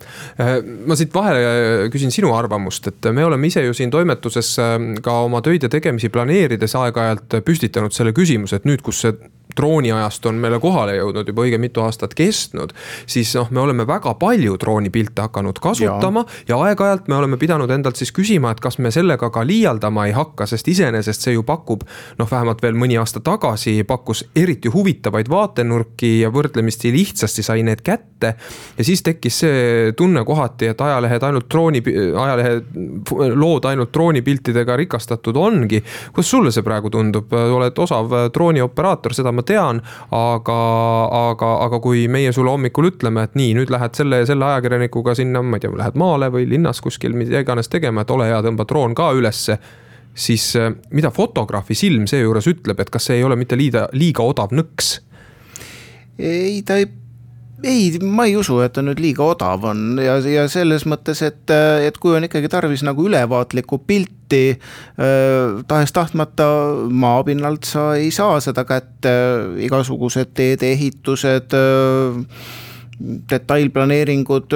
ma 0.88 0.98
siit 1.00 1.14
vahele 1.14 1.90
küsin 1.94 2.14
sinu 2.14 2.34
arvamust, 2.38 2.92
et 2.92 3.12
me 3.12 3.26
oleme 3.28 3.52
ise 3.52 3.64
ju 3.66 3.76
siin 3.78 3.92
toimetuses 3.94 4.56
ka 5.04 5.20
oma 5.28 5.44
töid 5.46 5.68
ja 5.68 5.72
tegemisi 5.72 6.12
planeerides 6.14 6.76
aeg-ajalt 6.80 7.42
püstitanud 7.46 7.96
selle 7.96 8.16
küsimuse, 8.16 8.62
et 8.62 8.68
nüüd, 8.70 8.84
kus 8.86 9.04
see 9.06 9.16
drooniajast 9.58 10.26
on 10.26 10.40
meile 10.42 10.60
kohale 10.60 10.96
jõudnud 10.98 11.28
juba 11.28 11.46
õige 11.46 11.60
mitu 11.62 11.84
aastat 11.86 12.14
kestnud, 12.18 12.74
siis 13.10 13.34
noh, 13.38 13.52
me 13.52 13.64
oleme 13.64 13.88
väga 13.88 14.14
palju 14.20 14.58
droonipilte 14.62 15.28
hakanud 15.28 15.60
kasutama 15.62 16.26
ja, 16.28 16.56
ja 16.56 16.62
aeg-ajalt 16.68 17.10
me 17.12 17.18
oleme 17.20 17.40
pidanud 17.42 17.72
endalt 17.72 18.00
siis 18.00 18.14
küsima, 18.16 18.52
et 18.52 18.62
kas 18.64 18.78
me 18.80 18.92
sellega 18.92 19.30
ka 19.34 19.46
liialdama 19.48 20.08
ei 20.10 20.16
hakka, 20.16 20.48
sest 20.50 20.68
iseenesest 20.72 21.28
see 21.28 21.36
ju 21.36 21.46
pakub 21.48 21.86
noh, 22.20 22.30
vähemalt 22.32 22.62
veel 22.64 22.78
mõni 22.78 22.98
aasta 23.00 23.22
tagasi 23.24 23.82
pakkus 23.88 24.24
eriti 24.36 24.72
huvitavaid 24.72 25.30
vaatenurki 25.32 26.20
ja 26.22 26.32
võrdlemisi 26.34 26.92
lihtsasti 26.94 27.44
sai 27.46 27.64
need 27.68 27.82
kätte. 27.86 28.36
ja 28.78 28.84
siis 28.86 29.04
tekkis 29.04 29.40
see 29.44 29.94
tunne 29.98 30.24
kohati, 30.26 30.72
et 30.72 30.82
ajalehed 30.82 31.24
ainult 31.24 31.50
drooni, 31.52 31.82
ajalehe 32.24 33.34
lood 33.36 33.66
ainult 33.66 33.94
droonipiltidega 33.94 34.76
rikastatud 34.76 35.38
ongi. 35.38 35.84
kuidas 36.14 36.32
sulle 36.32 36.52
see 36.52 36.64
praegu 36.64 36.90
tundub, 36.90 37.34
oled 37.34 37.78
osav 37.78 38.14
droonioperaator, 38.34 39.14
seda 39.14 39.32
ma 39.32 39.41
ma 39.42 39.48
tean, 39.48 39.82
aga, 40.16 40.58
aga, 41.32 41.52
aga 41.68 41.82
kui 41.84 42.08
meie 42.12 42.32
sulle 42.36 42.54
hommikul 42.54 42.92
ütleme, 42.94 43.26
et 43.28 43.38
nii, 43.40 43.56
nüüd 43.58 43.74
lähed 43.74 43.98
selle 43.98 44.22
ja 44.22 44.30
selle 44.30 44.48
ajakirjanikuga 44.54 45.18
sinna, 45.18 45.44
ma 45.44 45.58
ei 45.58 45.66
tea, 45.66 45.74
lähed 45.84 46.00
maale 46.00 46.32
või 46.34 46.48
linnas 46.50 46.82
kuskil 46.84 47.18
mida 47.18 47.42
iganes 47.44 47.72
tegema, 47.72 48.06
et 48.06 48.14
ole 48.14 48.30
hea, 48.30 48.42
tõmba 48.46 48.68
droon 48.70 48.98
ka 48.98 49.12
ülesse 49.18 49.58
siis 50.16 50.56
äh, 50.60 50.74
mida 50.92 51.12
fotograafi 51.12 51.76
silm 51.78 52.08
seejuures 52.10 52.48
ütleb, 52.52 52.80
et 52.84 52.90
kas 52.92 53.10
see 53.10 53.20
ei 53.20 53.24
ole 53.24 53.38
mitte 53.40 53.58
liiga, 53.60 53.88
liiga 53.96 54.26
odav 54.28 54.54
nõks? 54.56 54.98
ei, 56.20 56.62
ta 56.68 56.78
ei 56.78 56.90
ei, 57.64 58.00
ma 58.02 58.26
ei 58.30 58.36
usu, 58.40 58.60
et 58.64 58.74
ta 58.76 58.84
nüüd 58.86 59.02
liiga 59.02 59.26
odav 59.34 59.66
on 59.72 60.00
ja, 60.02 60.18
ja 60.26 60.48
selles 60.52 60.86
mõttes, 60.90 61.22
et, 61.26 61.54
et 61.86 61.98
kui 62.02 62.16
on 62.18 62.26
ikkagi 62.28 62.50
tarvis 62.52 62.84
nagu 62.88 63.06
ülevaatlikku 63.10 63.82
pilti 63.88 64.44
äh,, 64.56 65.62
tahes-tahtmata 65.68 66.50
maapinnalt 66.90 67.68
sa 67.70 67.92
ei 68.00 68.12
saa 68.16 68.40
seda 68.44 68.66
kätte, 68.70 69.14
igasugused 69.68 70.34
teedeehitused 70.38 71.58
äh,, 71.58 72.70
detailplaneeringud, 73.32 74.54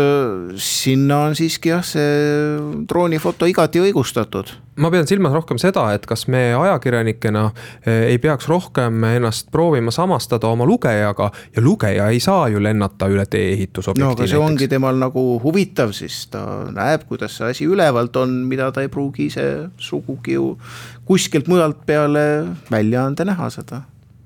sinna 0.62 1.24
on 1.30 1.36
siiski 1.38 1.74
jah, 1.74 1.84
see 1.86 2.86
droonifoto 2.90 3.50
igati 3.50 3.84
õigustatud 3.84 4.54
ma 4.76 4.92
pean 4.92 5.08
silmas 5.08 5.34
rohkem 5.36 5.60
seda, 5.62 5.86
et 5.96 6.06
kas 6.08 6.26
me 6.32 6.42
ajakirjanikena 6.58 7.46
eh, 7.86 8.12
ei 8.12 8.20
peaks 8.22 8.50
rohkem 8.52 9.04
ennast 9.08 9.50
proovima 9.54 9.94
samastada 9.96 10.50
oma 10.52 10.68
lugejaga 10.68 11.30
ja 11.56 11.64
lugeja 11.64 12.10
ei 12.12 12.20
saa 12.24 12.50
ju 12.52 12.62
lennata 12.64 13.08
üle 13.12 13.26
tee-ehitusobjekti. 13.30 14.04
no 14.04 14.12
aga 14.12 14.28
see 14.28 14.36
näiteks. 14.36 14.50
ongi 14.50 14.70
temal 14.72 15.00
nagu 15.00 15.26
huvitav, 15.44 15.96
siis 15.96 16.26
ta 16.32 16.44
näeb, 16.76 17.08
kuidas 17.10 17.40
see 17.40 17.56
asi 17.56 17.70
ülevalt 17.70 18.20
on, 18.20 18.42
mida 18.50 18.72
ta 18.76 18.84
ei 18.84 18.92
pruugi 18.92 19.30
ise 19.32 19.48
sugugi 19.78 20.36
ju 20.36 20.56
kuskilt 21.08 21.48
mujalt 21.52 21.86
peale 21.88 22.26
väljaande 22.72 23.28
näha 23.32 23.52
seda 23.54 23.86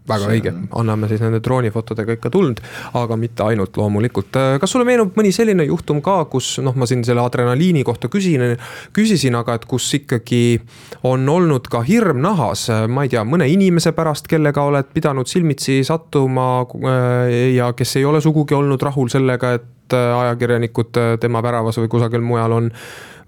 väga 0.10 0.30
õige, 0.34 0.54
anname 0.80 1.10
siis 1.12 1.22
nende 1.24 1.42
droonifotodega 1.46 2.18
ikka 2.18 2.32
tuld, 2.34 2.62
aga 2.98 3.18
mitte 3.20 3.46
ainult 3.46 3.78
loomulikult. 3.78 4.40
kas 4.62 4.74
sulle 4.74 4.88
meenub 4.88 5.18
mõni 5.18 5.34
selline 5.36 5.66
juhtum 5.70 6.02
ka, 6.06 6.24
kus 6.32 6.58
noh, 6.64 6.76
ma 6.76 6.88
siin 6.90 7.04
selle 7.08 7.24
adrenaliini 7.24 7.84
kohta 7.88 8.10
küsin, 8.12 8.58
küsisin, 8.96 9.38
aga 9.40 9.58
et 9.60 9.68
kus 9.70 9.88
ikkagi 10.00 10.60
on 11.08 11.28
olnud 11.30 11.70
ka 11.72 11.84
hirm 11.88 12.22
nahas, 12.24 12.68
ma 12.90 13.06
ei 13.06 13.14
tea, 13.14 13.24
mõne 13.28 13.48
inimese 13.50 13.94
pärast, 13.98 14.28
kellega 14.30 14.64
oled 14.68 14.90
pidanud 14.94 15.30
silmitsi 15.30 15.80
sattuma 15.88 16.50
äh, 16.64 17.54
ja 17.56 17.74
kes 17.74 17.96
ei 18.00 18.06
ole 18.06 18.22
sugugi 18.22 18.58
olnud 18.58 18.82
rahul 18.82 19.12
sellega, 19.12 19.54
et 19.60 19.96
äh, 19.96 20.10
ajakirjanikud 20.24 21.00
äh, 21.00 21.14
tema 21.22 21.44
väravas 21.46 21.80
või 21.82 21.92
kusagil 21.92 22.26
mujal 22.26 22.58
on 22.58 22.74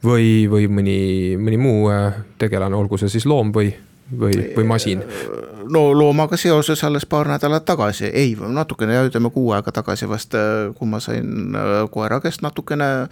või, 0.06 0.50
või 0.50 0.68
mõni, 0.72 1.00
mõni 1.38 1.62
muu 1.62 1.88
tegelane, 2.42 2.78
olgu 2.78 2.98
see 2.98 3.12
siis 3.12 3.28
loom 3.30 3.54
või 3.56 3.70
või, 4.20 4.36
või 4.56 4.66
masin? 4.68 5.04
no 5.72 5.92
loomaga 5.94 6.38
seoses 6.38 6.84
alles 6.84 7.06
paar 7.06 7.30
nädalat 7.32 7.66
tagasi, 7.66 8.06
ei 8.06 8.36
natukene 8.36 8.98
jah, 8.98 9.08
ütleme 9.08 9.32
kuu 9.32 9.52
aega 9.56 9.72
tagasi 9.72 10.10
vast, 10.10 10.36
kui 10.78 10.90
ma 10.90 11.00
sain 11.04 11.56
äh, 11.56 11.78
koera 11.92 12.20
käest 12.24 12.44
natukene 12.44 13.08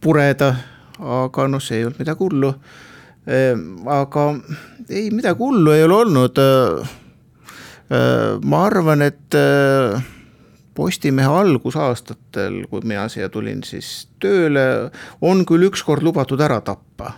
pureda, 0.00 0.54
aga 1.00 1.48
noh, 1.48 1.62
see 1.62 1.80
ei 1.80 1.88
olnud 1.88 2.00
midagi 2.00 2.24
hullu. 2.24 2.52
Ehm, 3.30 3.66
aga 3.90 4.30
ei, 4.88 5.10
midagi 5.12 5.38
hullu 5.42 5.74
ei 5.74 5.84
ole 5.84 5.98
olnud. 6.04 6.40
Äh, 6.40 6.94
äh, 7.90 8.38
ma 8.44 8.64
arvan, 8.68 9.02
et 9.02 9.38
Postimehe 10.74 11.28
algusaastatel, 11.28 12.62
kui 12.70 12.84
mina 12.86 13.08
siia 13.10 13.28
tulin 13.28 13.64
siis 13.66 14.06
tööle, 14.22 14.62
on 15.20 15.42
küll 15.44 15.66
ükskord 15.66 16.06
lubatud 16.06 16.40
ära 16.40 16.60
tappa 16.64 17.10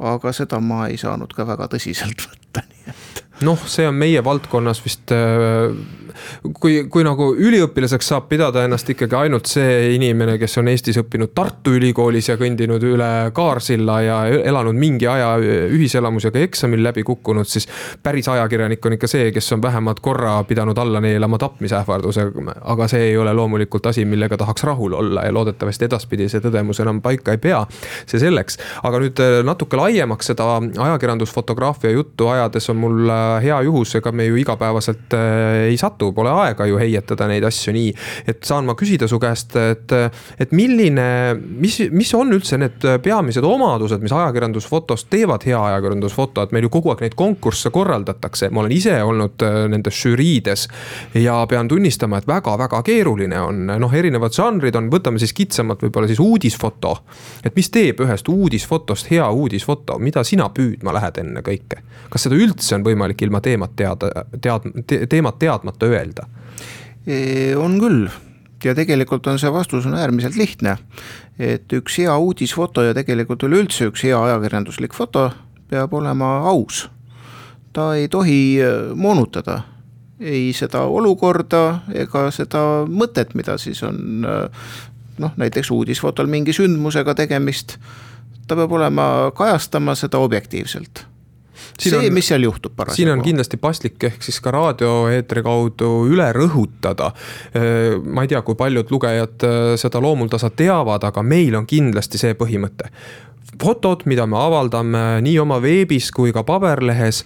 aga 0.00 0.32
seda 0.32 0.60
ma 0.64 0.86
ei 0.88 0.98
saanud 1.00 1.32
ka 1.36 1.46
väga 1.48 1.68
tõsiselt 1.74 2.24
võtta, 2.26 2.64
nii 2.68 2.92
et 2.92 3.24
noh, 3.46 3.60
see 3.68 3.88
on 3.88 3.96
meie 3.96 4.22
valdkonnas 4.24 4.82
vist, 4.84 5.12
äh, 5.14 5.72
kui, 6.60 6.84
kui 6.90 7.04
nagu 7.06 7.30
üliõpilaseks 7.36 8.10
saab 8.12 8.28
pidada 8.30 8.64
ennast 8.66 8.88
ikkagi 8.90 9.16
ainult 9.16 9.50
see 9.50 9.94
inimene, 9.96 10.36
kes 10.40 10.58
on 10.60 10.70
Eestis 10.72 11.00
õppinud 11.02 11.34
Tartu 11.34 11.74
Ülikoolis 11.78 12.30
ja 12.30 12.36
kõndinud 12.40 12.84
üle 12.86 13.10
Kaarsilla 13.36 14.00
ja 14.04 14.18
elanud 14.30 14.78
mingi 14.78 15.08
aja 15.10 15.32
ühiselamusega 15.40 16.42
eksamil 16.46 16.82
läbi 16.84 17.04
kukkunud, 17.06 17.48
siis 17.48 17.68
päris 18.02 18.28
ajakirjanik 18.30 18.86
on 18.86 18.96
ikka 18.96 19.10
see, 19.10 19.30
kes 19.34 19.52
on 19.56 19.62
vähemalt 19.62 20.00
korra 20.04 20.38
pidanud 20.48 20.78
alla 20.78 21.00
neelama 21.00 21.38
tapmisähvarduse. 21.38 22.26
aga 22.60 22.88
see 22.88 23.10
ei 23.10 23.16
ole 23.16 23.34
loomulikult 23.34 23.86
asi, 23.86 24.04
millega 24.04 24.36
tahaks 24.36 24.64
rahul 24.64 24.92
olla 24.92 25.24
ja 25.26 25.34
loodetavasti 25.34 25.84
edaspidi 25.84 26.28
see 26.28 26.40
tõdemus 26.44 26.80
enam 26.82 27.00
paika 27.02 27.34
ei 27.36 27.38
pea. 27.38 27.64
see 28.06 28.20
selleks, 28.20 28.58
aga 28.82 29.00
nüüd 29.02 29.20
äh, 29.22 29.40
natuke 29.46 29.78
laiemaks 29.78 30.32
seda 30.32 30.46
ajakirjandusfotograafia 30.60 31.90
juttu 31.94 32.28
ajades 32.28 32.70
on 32.70 32.80
mul 32.80 33.10
äh, 33.10 33.42
hea 33.44 33.60
juhus, 33.66 33.94
ega 33.98 34.12
me 34.12 34.26
ju 34.26 34.38
igapäevaselt 34.40 35.16
äh, 35.16 35.70
ei 35.70 35.76
satu, 35.80 36.09
pole 36.16 36.32
aega 36.46 36.66
ju 36.68 36.78
heietada 36.80 37.28
neid 37.30 37.44
asju 37.46 37.74
nii. 37.76 37.94
et 38.30 38.42
saan 38.46 38.66
ma 38.68 38.76
küsida 38.78 39.08
su 39.10 39.18
käest, 39.22 39.56
et, 39.56 39.92
et 40.40 40.52
milline, 40.56 41.06
mis, 41.36 41.80
mis 41.90 42.14
on 42.14 42.32
üldse 42.34 42.58
need 42.60 42.86
peamised 43.02 43.44
omadused, 43.44 44.02
mis 44.02 44.14
ajakirjandusfotost 44.14 45.10
teevad 45.10 45.44
hea 45.46 45.58
ajakirjandusfoto, 45.70 46.44
et 46.44 46.54
meil 46.54 46.66
ju 46.66 46.72
kogu 46.72 46.92
aeg 46.94 47.04
neid 47.04 47.16
konkursse 47.18 47.72
korraldatakse, 47.74 48.50
ma 48.50 48.64
olen 48.64 48.74
ise 48.74 48.96
olnud 49.02 49.44
äh, 49.46 49.58
nendes 49.72 49.96
žüriides. 50.00 50.66
ja 51.14 51.38
pean 51.50 51.68
tunnistama, 51.68 52.20
et 52.20 52.28
väga-väga 52.28 52.82
keeruline 52.86 53.40
on, 53.40 53.66
noh, 53.80 53.94
erinevad 53.94 54.34
žanrid 54.34 54.76
on, 54.76 54.90
võtame 54.92 55.20
siis 55.22 55.34
kitsamalt 55.36 55.82
võib-olla 55.84 56.10
siis 56.10 56.20
uudisfoto. 56.20 56.96
et 57.44 57.56
mis 57.56 57.70
teeb 57.70 58.00
ühest 58.04 58.28
uudisfotost 58.28 59.10
hea 59.10 59.28
uudisfoto, 59.30 59.98
mida 59.98 60.24
sina 60.24 60.50
püüdma 60.54 60.94
lähed 60.96 61.22
ennekõike? 61.24 61.82
kas 62.10 62.26
seda 62.26 62.38
üldse 62.38 62.74
on 62.74 62.84
võimalik 62.86 63.22
ilma 63.22 63.40
teemat 63.40 63.76
teada, 63.76 64.24
tead- 64.40 64.70
te,, 64.86 65.04
teemat 65.06 65.38
teadmata 65.38 65.86
öelda? 65.86 65.99
On 67.56 67.78
küll 67.80 68.08
ja 68.64 68.74
tegelikult 68.76 69.26
on 69.26 69.38
see 69.40 69.52
vastus 69.52 69.86
on 69.86 69.94
äärmiselt 69.94 70.36
lihtne. 70.36 70.76
et 71.38 71.72
üks 71.72 71.96
hea 71.98 72.16
uudisfoto 72.16 72.82
ja 72.82 72.94
tegelikult 72.94 73.42
üleüldse 73.42 73.88
üks 73.88 74.04
hea 74.04 74.18
ajakirjanduslik 74.24 74.94
foto 74.94 75.30
peab 75.70 75.92
olema 75.94 76.38
aus. 76.50 76.88
ta 77.72 77.94
ei 77.94 78.08
tohi 78.08 78.60
äh, 78.62 78.94
moonutada 78.94 79.62
ei 80.20 80.52
seda 80.52 80.82
olukorda 80.84 81.80
ega 81.94 82.30
seda 82.30 82.84
mõtet, 82.88 83.34
mida 83.34 83.56
siis 83.58 83.82
on 83.82 84.26
äh, 84.28 84.68
noh, 85.18 85.32
näiteks 85.36 85.70
uudisfotol 85.70 86.26
mingi 86.26 86.52
sündmusega 86.52 87.14
tegemist. 87.14 87.78
ta 88.46 88.56
peab 88.56 88.72
olema, 88.72 89.30
kajastama 89.34 89.94
seda 89.94 90.18
objektiivselt 90.18 91.06
see, 91.78 92.10
mis 92.14 92.28
seal 92.30 92.44
juhtub 92.46 92.74
parasjagu. 92.76 92.96
siin 92.96 93.12
on 93.12 93.24
kindlasti 93.24 93.60
paslik 93.60 94.04
ehk 94.10 94.22
siis 94.22 94.40
ka 94.40 94.52
raadioeetri 94.56 95.42
kaudu 95.46 95.92
üle 96.10 96.30
rõhutada. 96.36 97.12
ma 98.04 98.26
ei 98.26 98.30
tea, 98.30 98.42
kui 98.42 98.58
paljud 98.58 98.90
lugejad 98.90 99.48
seda 99.80 100.02
loomuldasa 100.02 100.50
teavad, 100.50 101.04
aga 101.04 101.22
meil 101.22 101.56
on 101.58 101.66
kindlasti 101.66 102.18
see 102.20 102.38
põhimõte 102.38 102.90
fotod, 103.60 104.04
mida 104.06 104.26
me 104.26 104.38
avaldame 104.40 105.20
nii 105.24 105.38
oma 105.42 105.60
veebis 105.62 106.10
kui 106.14 106.32
ka 106.32 106.44
paberlehes 106.46 107.24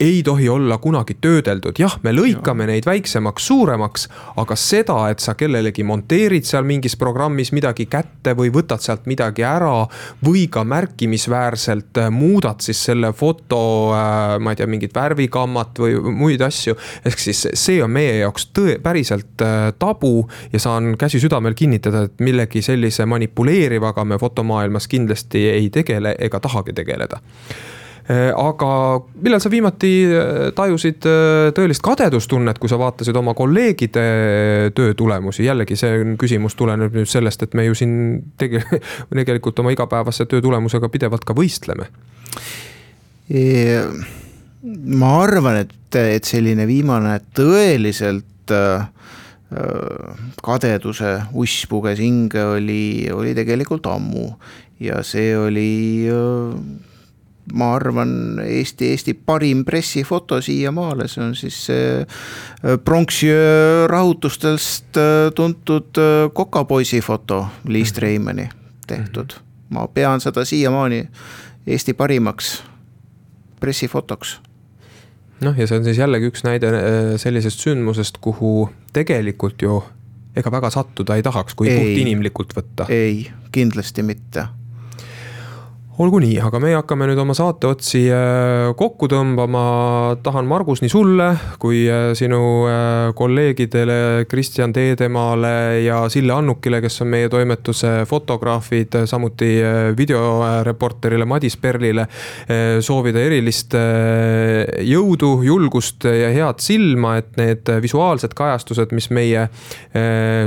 ei 0.00 0.22
tohi 0.22 0.48
olla 0.48 0.78
kunagi 0.78 1.16
töödeldud, 1.20 1.78
jah, 1.78 1.96
me 2.02 2.12
lõikame 2.14 2.66
ja. 2.66 2.72
neid 2.72 2.86
väiksemaks, 2.86 3.46
suuremaks, 3.50 4.06
aga 4.38 4.56
seda, 4.58 4.98
et 5.12 5.22
sa 5.22 5.34
kellelegi 5.38 5.84
monteerid 5.86 6.46
seal 6.46 6.66
mingis 6.68 6.94
programmis 6.98 7.50
midagi 7.56 7.88
kätte 7.90 8.34
või 8.38 8.52
võtad 8.54 8.82
sealt 8.84 9.08
midagi 9.10 9.44
ära. 9.46 9.86
või 10.24 10.46
ka 10.50 10.64
märkimisväärselt 10.64 11.98
äh, 11.98 12.10
muudad 12.10 12.60
siis 12.60 12.84
selle 12.84 13.12
foto, 13.12 13.60
äh, 13.94 14.38
ma 14.38 14.52
ei 14.52 14.56
tea, 14.56 14.66
mingit 14.66 14.94
värvikammat 14.94 15.78
või 15.78 15.98
muid 16.00 16.42
asju. 16.42 16.76
ehk 17.04 17.18
siis 17.18 17.46
see 17.54 17.82
on 17.82 17.90
meie 17.90 18.18
jaoks 18.18 18.50
tõe, 18.54 18.78
päriselt 18.82 19.42
äh, 19.42 19.72
tabu 19.78 20.28
ja 20.52 20.60
saan 20.60 20.96
käsi 20.98 21.20
südamel 21.20 21.54
kinnitada, 21.54 22.06
et 22.06 22.20
millegi 22.20 22.62
sellise 22.62 23.06
manipuleerivaga 23.06 24.04
me 24.04 24.18
fotomaailmas 24.18 24.88
kindlasti 24.88 25.48
ei 25.50 25.70
tegele 25.70 26.14
ega 26.18 26.40
tahagi 26.40 26.72
tegeleda 26.72 27.20
aga 28.08 28.68
millal 29.20 29.40
sa 29.40 29.50
viimati 29.52 29.90
äh, 30.08 30.38
tajusid 30.56 31.04
äh, 31.04 31.50
tõelist 31.56 31.84
kadedustunnet, 31.84 32.56
kui 32.60 32.70
sa 32.70 32.78
vaatasid 32.80 33.16
oma 33.20 33.34
kolleegide 33.36 34.04
töö 34.76 34.94
tulemusi, 34.96 35.44
jällegi 35.44 35.76
see 35.76 36.14
küsimus 36.20 36.56
tuleneb 36.56 36.96
nüüd 36.96 37.10
sellest, 37.10 37.44
et 37.44 37.56
me 37.58 37.66
ju 37.66 37.76
siin 37.76 37.92
tege-, 38.40 38.64
tegelikult 39.20 39.60
oma 39.60 39.74
igapäevase 39.76 40.24
töö 40.30 40.40
tulemusega 40.44 40.88
pidevalt 40.92 41.28
ka 41.28 41.36
võistleme. 41.36 41.90
E 43.28 43.44
ma 44.64 45.12
arvan, 45.26 45.60
et, 45.66 46.00
et 46.00 46.24
selline 46.24 46.64
viimane 46.68 47.18
tõeliselt 47.36 48.56
äh, 48.56 48.88
kadeduse 50.44 51.12
uss 51.36 51.68
puges 51.68 52.00
hinge 52.00 52.40
oli, 52.56 52.82
oli 53.12 53.36
tegelikult 53.36 53.92
ammu. 53.92 54.30
Ja 54.80 55.02
see 55.02 55.32
oli 55.36 56.08
ma 57.52 57.72
arvan, 57.74 58.10
Eesti, 58.44 58.90
Eesti 58.92 59.14
parim 59.14 59.64
pressifoto 59.64 60.40
siiamaale, 60.44 61.08
see 61.08 61.24
on 61.24 61.34
siis 61.36 61.66
pronksiöö 62.84 63.86
rahutustest 63.86 64.98
tuntud 65.34 66.00
kokapoisi 66.32 67.00
foto 67.00 67.46
Liis 67.68 67.92
mhm. 67.92 67.94
Treimani 67.94 68.48
tehtud. 68.86 69.38
ma 69.70 69.88
pean 69.88 70.20
seda 70.20 70.44
siiamaani 70.44 71.08
Eesti 71.66 71.94
parimaks 71.94 72.62
pressifotoks 73.60 74.38
noh, 75.40 75.58
ja 75.58 75.66
see 75.66 75.78
on 75.78 75.86
siis 75.86 76.00
jällegi 76.00 76.30
üks 76.32 76.44
näide 76.46 76.72
äh, 76.74 77.14
sellisest 77.20 77.62
sündmusest, 77.64 78.20
kuhu 78.24 78.68
tegelikult 78.92 79.62
ju 79.62 79.80
ega 80.38 80.52
väga 80.52 80.70
sattuda 80.70 81.18
ei 81.18 81.24
tahaks, 81.26 81.56
kui 81.58 81.70
puhtinimlikult 81.70 82.54
võtta. 82.56 82.88
ei, 82.92 83.26
kindlasti 83.52 84.04
mitte 84.06 84.46
olgu 85.98 86.20
nii, 86.22 86.36
aga 86.38 86.60
meie 86.62 86.76
hakkame 86.78 87.08
nüüd 87.10 87.18
oma 87.18 87.34
saate 87.34 87.66
otsi 87.66 88.04
äh, 88.14 88.68
kokku 88.78 89.08
tõmbama. 89.10 89.62
tahan, 90.22 90.46
Margus, 90.46 90.78
nii 90.82 90.92
sulle 90.92 91.26
kui 91.58 91.80
äh, 91.90 92.12
sinu 92.18 92.38
äh, 92.70 93.10
kolleegidele 93.18 94.26
Kristjan 94.30 94.70
Teedemaale 94.72 95.82
ja 95.82 96.04
Sille 96.12 96.36
Annukile, 96.36 96.78
kes 96.84 97.02
on 97.02 97.10
meie 97.10 97.30
toimetuse 97.32 98.04
fotograafid, 98.06 98.94
samuti 99.10 99.48
videoreporterile 99.98 101.26
Madis 101.26 101.56
Perlile 101.58 102.06
soovida 102.84 103.20
erilist 103.24 103.74
jõudu, 103.74 105.32
julgust 105.46 106.06
ja 106.06 106.30
head 106.34 106.62
silma, 106.62 107.16
et 107.18 107.34
need 107.40 107.70
visuaalsed 107.82 108.36
kajastused, 108.38 108.94
mis 108.96 109.10
meie 109.14 109.48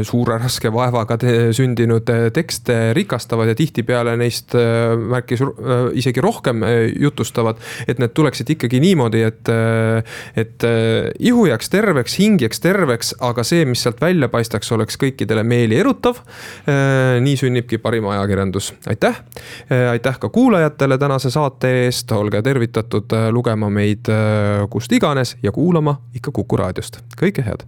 suure 0.08 0.40
raske 0.40 0.72
vaevaga 0.74 1.18
sündinud 1.56 2.08
tekste 2.34 2.80
rikastavad 2.98 3.52
ja 3.52 3.58
tihtipeale 3.58 4.16
neist 4.22 4.56
märkis 4.56 5.41
Äh, 5.42 5.98
isegi 5.98 6.22
rohkem 6.22 6.64
äh, 6.64 6.70
jutustavad. 7.00 7.58
et 7.88 8.00
need 8.00 8.14
tuleksid 8.14 8.50
ikkagi 8.50 8.80
niimoodi, 8.80 9.22
et, 9.26 9.50
äh, 9.50 10.04
et 10.36 10.64
ihu 11.20 11.46
jääks 11.46 11.70
terveks, 11.70 12.18
hing 12.20 12.42
jääks 12.42 12.62
terveks, 12.62 13.14
aga 13.20 13.44
see, 13.44 13.66
mis 13.66 13.82
sealt 13.84 14.02
välja 14.02 14.30
paistaks, 14.30 14.72
oleks 14.72 14.98
kõikidele 15.02 15.44
meeli 15.44 15.80
erutav. 15.80 16.22
nii 17.22 17.36
sünnibki 17.38 17.78
parim 17.82 18.08
ajakirjandus, 18.12 18.72
aitäh. 18.88 19.22
aitäh 19.92 20.20
ka 20.20 20.30
kuulajatele 20.30 20.98
tänase 20.98 21.32
saate 21.34 21.74
eest, 21.86 22.12
olge 22.12 22.42
tervitatud 22.42 23.14
lugema 23.32 23.70
meid 23.70 24.10
kust 24.70 24.92
iganes 24.92 25.36
ja 25.44 25.52
kuulama 25.52 25.98
ikka 26.16 26.32
Kuku 26.32 26.58
raadiost, 26.58 27.02
kõike 27.20 27.46
head 27.46 27.68